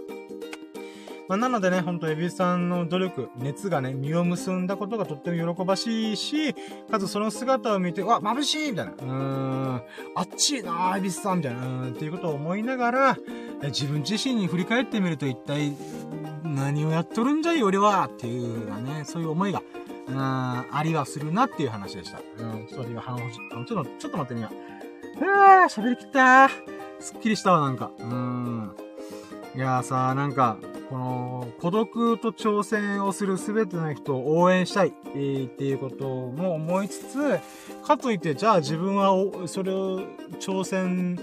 [1.29, 6.55] まあ、なのでね、ほんとエビさんの努力、熱がね、実を結んだことがとっても喜ばしいし、
[6.89, 8.91] かつその姿を見て、わ、眩しいみたいな。
[8.93, 9.75] うーん、
[10.15, 11.61] あっちいなエビさんみたいな。
[11.61, 13.17] うん、っていうことを思いながら、
[13.61, 15.71] 自分自身に振り返ってみると一体、
[16.43, 18.09] 何をやっとるんじゃい俺は？
[18.11, 19.61] っていうなね、そういう思いが、
[20.07, 22.19] うん、ありはするなっていう話でした。
[22.39, 24.49] うん、ちょっと今、鼻ほじ、ちょっと、ちょっと待ってみよ
[25.21, 25.23] う。
[25.23, 26.49] うわー、喋りきったー。
[26.99, 27.91] すっきりしたわ、なんか。
[27.99, 28.71] うん。
[29.55, 30.57] いやーさー、なんか、
[30.89, 37.39] この、孤独と挑戦をするすべての人を応援したい、えー、っていうことも思いつつ、
[37.85, 39.11] かといって、じゃあ自分は
[39.47, 40.01] それを
[40.39, 41.17] 挑戦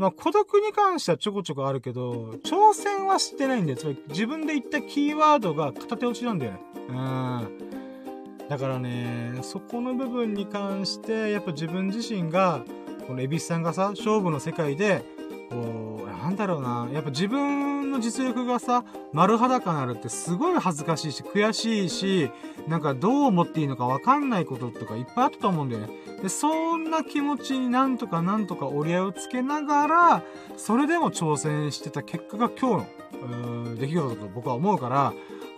[0.00, 3.76] まあ、孤独に関してはちょこちょこあるけど、挑戦はしてないんだよ。
[3.76, 6.60] つまり自分で言ったキーワードが片手落ちなんだよね。
[6.88, 8.48] うん。
[8.48, 12.64] だからね、そこの部分に関して、やっぱ自分自身が、
[13.06, 15.04] このエビスさんがさ、勝負の世界で、
[15.50, 22.30] こう、なんだろうな、やっぱ自分の実力がさ、丸裸になるってすごい恥ずかしいし、悔しいし、
[22.68, 25.88] なんかどう思っていいのかわかんないこととかいっぱいあったと思うんだよね。
[26.22, 30.22] で、そんな気持ちになんとかなんとか折り合いをつけながら、
[30.56, 32.86] それでも挑戦してた結果が今日
[33.26, 35.12] の、出来事だと僕は思うから、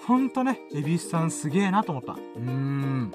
[0.06, 2.14] ほんとね、エビスさんすげえなと思った。
[2.14, 3.12] うーん。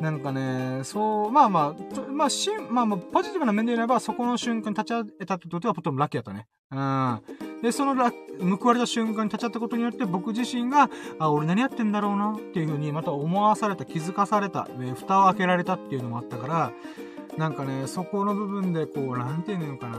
[0.00, 6.46] なんかね、そう、まあまあ、まあ、しん、まあまあ、ポジティブな面で言えば、そこの瞬間に立ち会えたってことは、とてもラッキーだったね。
[6.70, 7.62] うん。
[7.62, 8.10] で、そのラ
[8.58, 10.88] 報われた瞬間に立ち会ったことによって、僕自身が、
[11.18, 16.72] あ、俺何やってんだろうな、っていう風に、また思わされた、気づかされた、で、蓋を開けられたっていうのもあったから、
[17.36, 19.98] なんかね、そこの部分で、こう、なんていうのかな、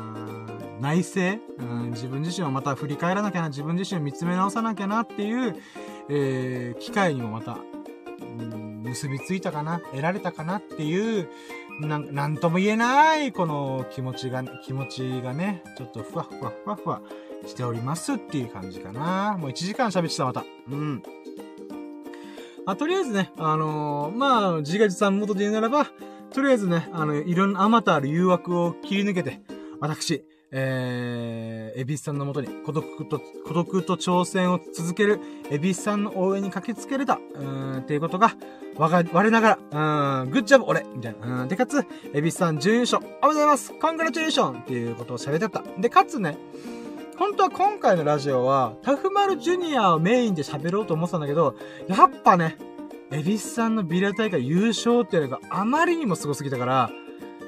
[0.80, 1.22] 内省、
[1.60, 5.56] うん、自分自身をまた振り返らなきゃな、自分自身を見つめ直さなきゃなっていう、
[6.10, 7.58] えー、機会にもまた、
[8.84, 11.30] 結びついたかな得られたかなっていう、
[11.80, 17.02] なん、なんとも言えない、この気持ちが、気持ちがね、ちょっとふわふわふわふわ
[17.46, 19.38] しておりますっていう感じかな。
[19.40, 20.44] もう1時間喋ってた、また。
[20.70, 21.04] うん。
[22.66, 25.88] あ、とりあえずね、あのー、まあ、自画自賛元で言うならば、
[26.34, 29.42] とりあえずね、あの、いろんなあまたある誘惑を切り抜けて、
[29.80, 38.34] 私、えー、エビスさんのもとに孤独と、孤独と挑戦を続けるエビスさんの応援に駆けつけれた、うーん、っていうことが、
[38.78, 41.44] わか、我ながら、うん、グッジョブ俺みたいな。
[41.44, 45.64] うん、で、かつ、エビスさん準優勝おめでとうございますコングラチュレーションっていうことを喋ってた。
[45.80, 46.38] で、かつね、
[47.18, 51.56] 本当は今回のラジオは、タフマルジュニアをメインで喋ろうと思ってたんだけど、
[51.88, 52.58] やっぱね、
[53.12, 56.90] エビスさんのビラ大会優勝っていうのがあまりにもすごすぎたから、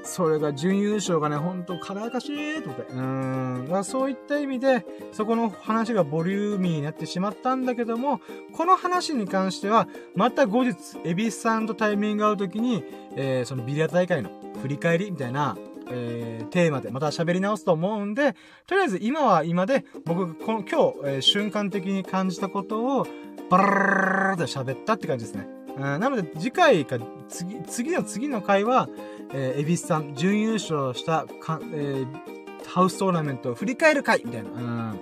[0.04, 2.94] それが準優勝がね、ほんと輝かしいと思って。
[2.94, 3.84] うーん。
[3.84, 8.22] そういった意味で、そこの話がボリューミーになってしまったんだけども、
[8.54, 12.84] この話に関しては、また後日、エビスさんとタイミング合うときに、
[13.16, 14.30] えー、そのビリヤ大会の
[14.62, 15.58] 振り返りみたいな、
[15.90, 18.36] えー、テーマでまた喋り直すと思うんで、
[18.68, 20.74] とりあえず今は今で、僕この今日、
[21.06, 23.08] えー、瞬間的に感じたことを、
[23.50, 25.48] バララララと喋ったって感じですね。
[25.76, 26.98] うん、なので次回か、
[27.30, 28.90] 次、次の次の回は、
[29.32, 34.50] えー、エビスさん、準優勝したか、えー、ハウストーナメントを振り返る回みたいな。
[34.50, 35.00] うん。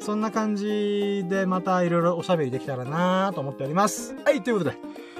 [0.00, 4.14] そんな感じでまたいろいろおしゃべりできたらなと思っております。
[4.24, 4.76] はい、ということで。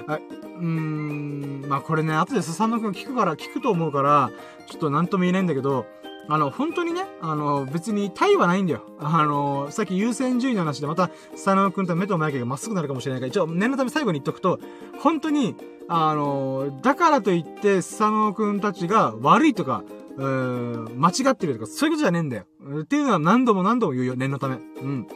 [0.07, 0.21] はい。
[0.21, 4.31] うーん、まあこれね、後でスサノくん聞くから、聞くと思うから、
[4.67, 5.85] ちょっとなんとも言えないんだけど、
[6.31, 8.83] あの、本当にね、あの、別にタイはないんだよ。
[8.99, 14.59] あの、さっき優先順位の話でまた、スサノくんと目と眉毛がまっすぐなるかもしれないから、一応念のため最後に言っとくと、
[14.99, 15.55] 本当に、
[15.91, 19.83] あの、だからといって、スサノくんたちが悪いとか、
[20.17, 22.45] うーん、間違ってるとか、そういうことじゃねえんだよ。
[22.81, 24.55] っていうのは何度も何度も言うよ、念のため。
[24.55, 25.07] うん。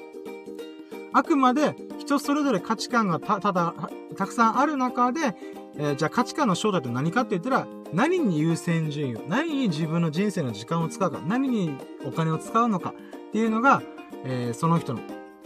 [1.14, 3.76] あくまで、人それぞれ価値観がた、ただ、
[4.18, 5.36] たくさんある中で、
[5.76, 12.96] えー、じゃあ価値観の正体って何かって言ったら、何に優先順位を、何に自分の人生の時間を使うか、何にお金を使うのか
[13.28, 13.84] っていうのが、
[14.24, 15.02] えー、その人の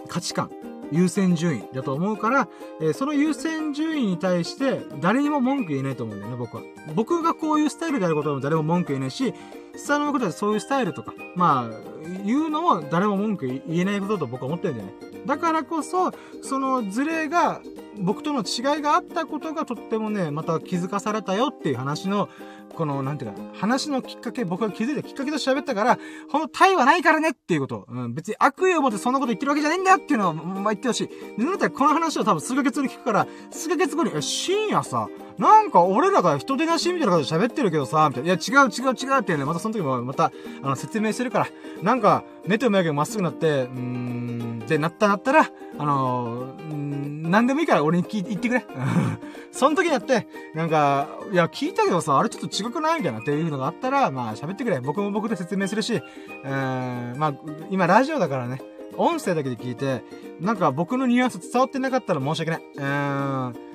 [0.08, 0.50] 価値観
[0.92, 2.48] 優先順位だと思うから、
[2.82, 6.64] えー、その優先順位に対して誰にも文句言えないと思うんだよね、僕は。
[6.96, 9.34] 僕がこういうスタイルであることも誰も文句言えないし、
[9.76, 14.94] 下のことでそういうスタイルとか、まあ、言うのも誰も文句言えないことだと僕は思ってるんだよね。
[15.26, 16.12] だからこそ、
[16.42, 17.62] そのズレが、
[18.00, 22.30] 僕との違いがあったことがとってもね、また気づかされたよっていう話の、
[22.76, 25.98] この、なんていうか、話のきっかけ、僕が気づいたきっかけと喋ったから、
[26.32, 27.86] このタイはないからねっていうこと。
[27.90, 31.08] うん、別に悪意を持ってそんなこと言ってるわけじゃないんだよっていうのを、まあ、言ってほしい。
[31.38, 35.08] で、なんだったらこの話を多分数ヶ月後に聞くから、数ヶ月後に、え、深夜さ、
[35.38, 38.34] なんか俺らが人手なしみたいな感じで喋ってるけどさ、みたいな。
[38.34, 40.32] いや、違う違う違うってね、またその時もまた、
[40.64, 41.48] あの、説明してるから。
[41.84, 48.66] なんか、目と目がまっすぐなって、うーん、で、なったなったら、あのー、んなんでもいいから俺に聞い言ってくれ。
[49.52, 54.80] その時にやって、なんか、いや、聞いたけどさ、あれちょっと違くないみたいなっていうのがあったら、まあ喋ってくれ。
[54.80, 57.34] 僕も僕で説明するし、うーん、まあ、
[57.70, 58.62] 今ラジオだからね、
[58.96, 60.04] 音声だけで聞いて、
[60.40, 62.64] なんか僕のニュアンス伝わってなかったら申し訳ない。
[62.76, 63.67] うーん。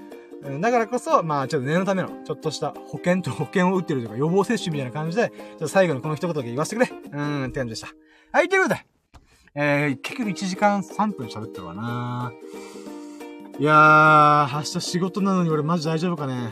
[0.60, 6.98] だからこそ、まあ、ちょっと念のための、ちょっとした保険と保険を打ってるとか予防接種みたいな感じで、ちょっと最後にこの一言だけ言わせてくれ。
[7.12, 7.88] うーん、って感じでした。
[8.32, 8.86] はい、ということで、
[9.54, 12.32] えー、結局1時間3分喋ってるわな
[13.58, 16.50] いやー、明日仕事なのに俺マジ大丈夫かね。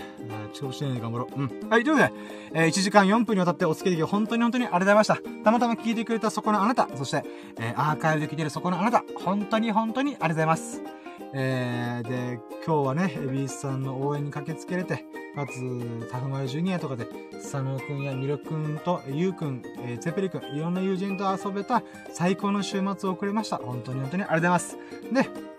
[0.53, 1.41] 調子いいね頑張ろう。
[1.41, 1.68] うん。
[1.68, 2.12] はい、ということで、
[2.53, 5.16] えー、1時間4分にわたってお付き合いで本当に本当にありがとうございました。
[5.45, 7.24] たまたま聞いてくれたそこのあなた、そして、
[7.59, 10.99] えー、アーカイブで聞いてるそこのあなた、本当に本当にありがとうございます。
[11.33, 15.05] えー、で、今日はね、エビスさんの応援に駆けつけれて、
[15.35, 23.59] かつ、タフマルジュニアとかで、佐野くんやミロくんと、ゆうくん、えー、ツェペリくん、いろんな友人と遊べた最高の週末を送りました。
[23.59, 24.79] 本当に本当にありがとうございます。
[25.12, 25.51] で、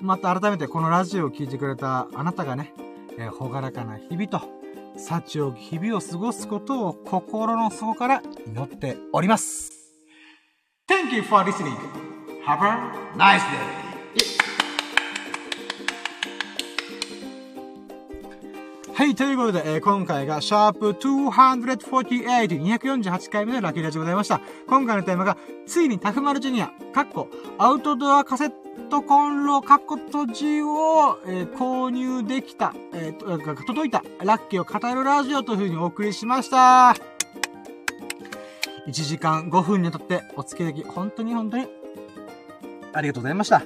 [0.00, 2.72] また改めてこのラジオを聴いてくれたあなたがね、
[3.18, 4.40] えー、ほがらかな日々と、
[4.96, 9.70] 幸を日々を過ごすことを心の底から祈っております。
[10.88, 11.76] Thank you for listening.
[12.44, 13.91] Have a nice day.
[18.94, 24.40] はい、ということで、えー、今回が、シャープ248、248回目のラッキーラジオでございました。
[24.68, 25.36] 今回のテーマが、
[25.66, 28.52] ついにタフマルジュニア、カッコ、アウトドアカセッ
[28.90, 36.94] トコンロ、カッコ閉じを、えー、購入できた、えー、届いた、ラッキーを語るラジオという風にお送りしました。
[38.86, 41.66] 1時間5分にとってお付き合い、本当に本当に、
[42.92, 43.62] ありがとうございました。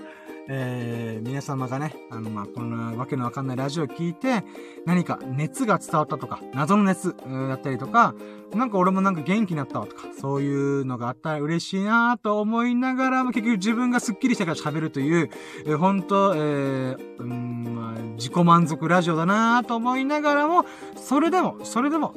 [0.48, 4.44] えー、皆様がね、あの、まあ、こんなわけのわかんないラジオを聞いて、
[4.84, 8.14] 何か熱が伝わったとか、謎の熱だったりとか、
[8.54, 15.30] なんか俺もなんか元気になったわとか、そういうのがあったら嬉しいなと思いながらも、結局自分がスッキリしてから喋るという、
[15.64, 20.64] えー、本当えー、うん、まあ、自己満足ラジオだなと思いながらも、
[20.96, 22.14] それでも、それでも、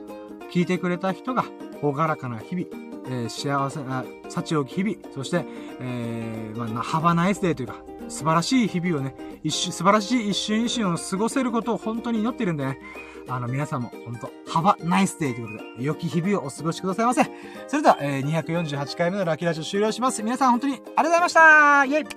[0.52, 1.46] 聞いてくれた人が、
[1.82, 2.68] ほがらかな日々、
[3.08, 5.46] えー、幸せな、幸を日々、そして、
[5.80, 7.76] えー、まあ、ハバナイスデーというか、
[8.10, 12.80] 素晴らしい日々をね、一瞬、素晴らしい一瞬一瞬を過ごせることを本当に祈ってるんでね、
[13.28, 17.24] あの、皆さんも、本当ハバナイスデーということで、良き日々をお過ごしくださいませ。
[17.68, 20.24] それでは、えー、248回目のラッキーラジオ終了します。
[20.24, 22.08] 皆さん本当にありがとうございましたイェイ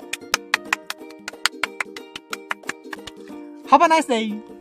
[3.68, 4.51] !Have a nice day!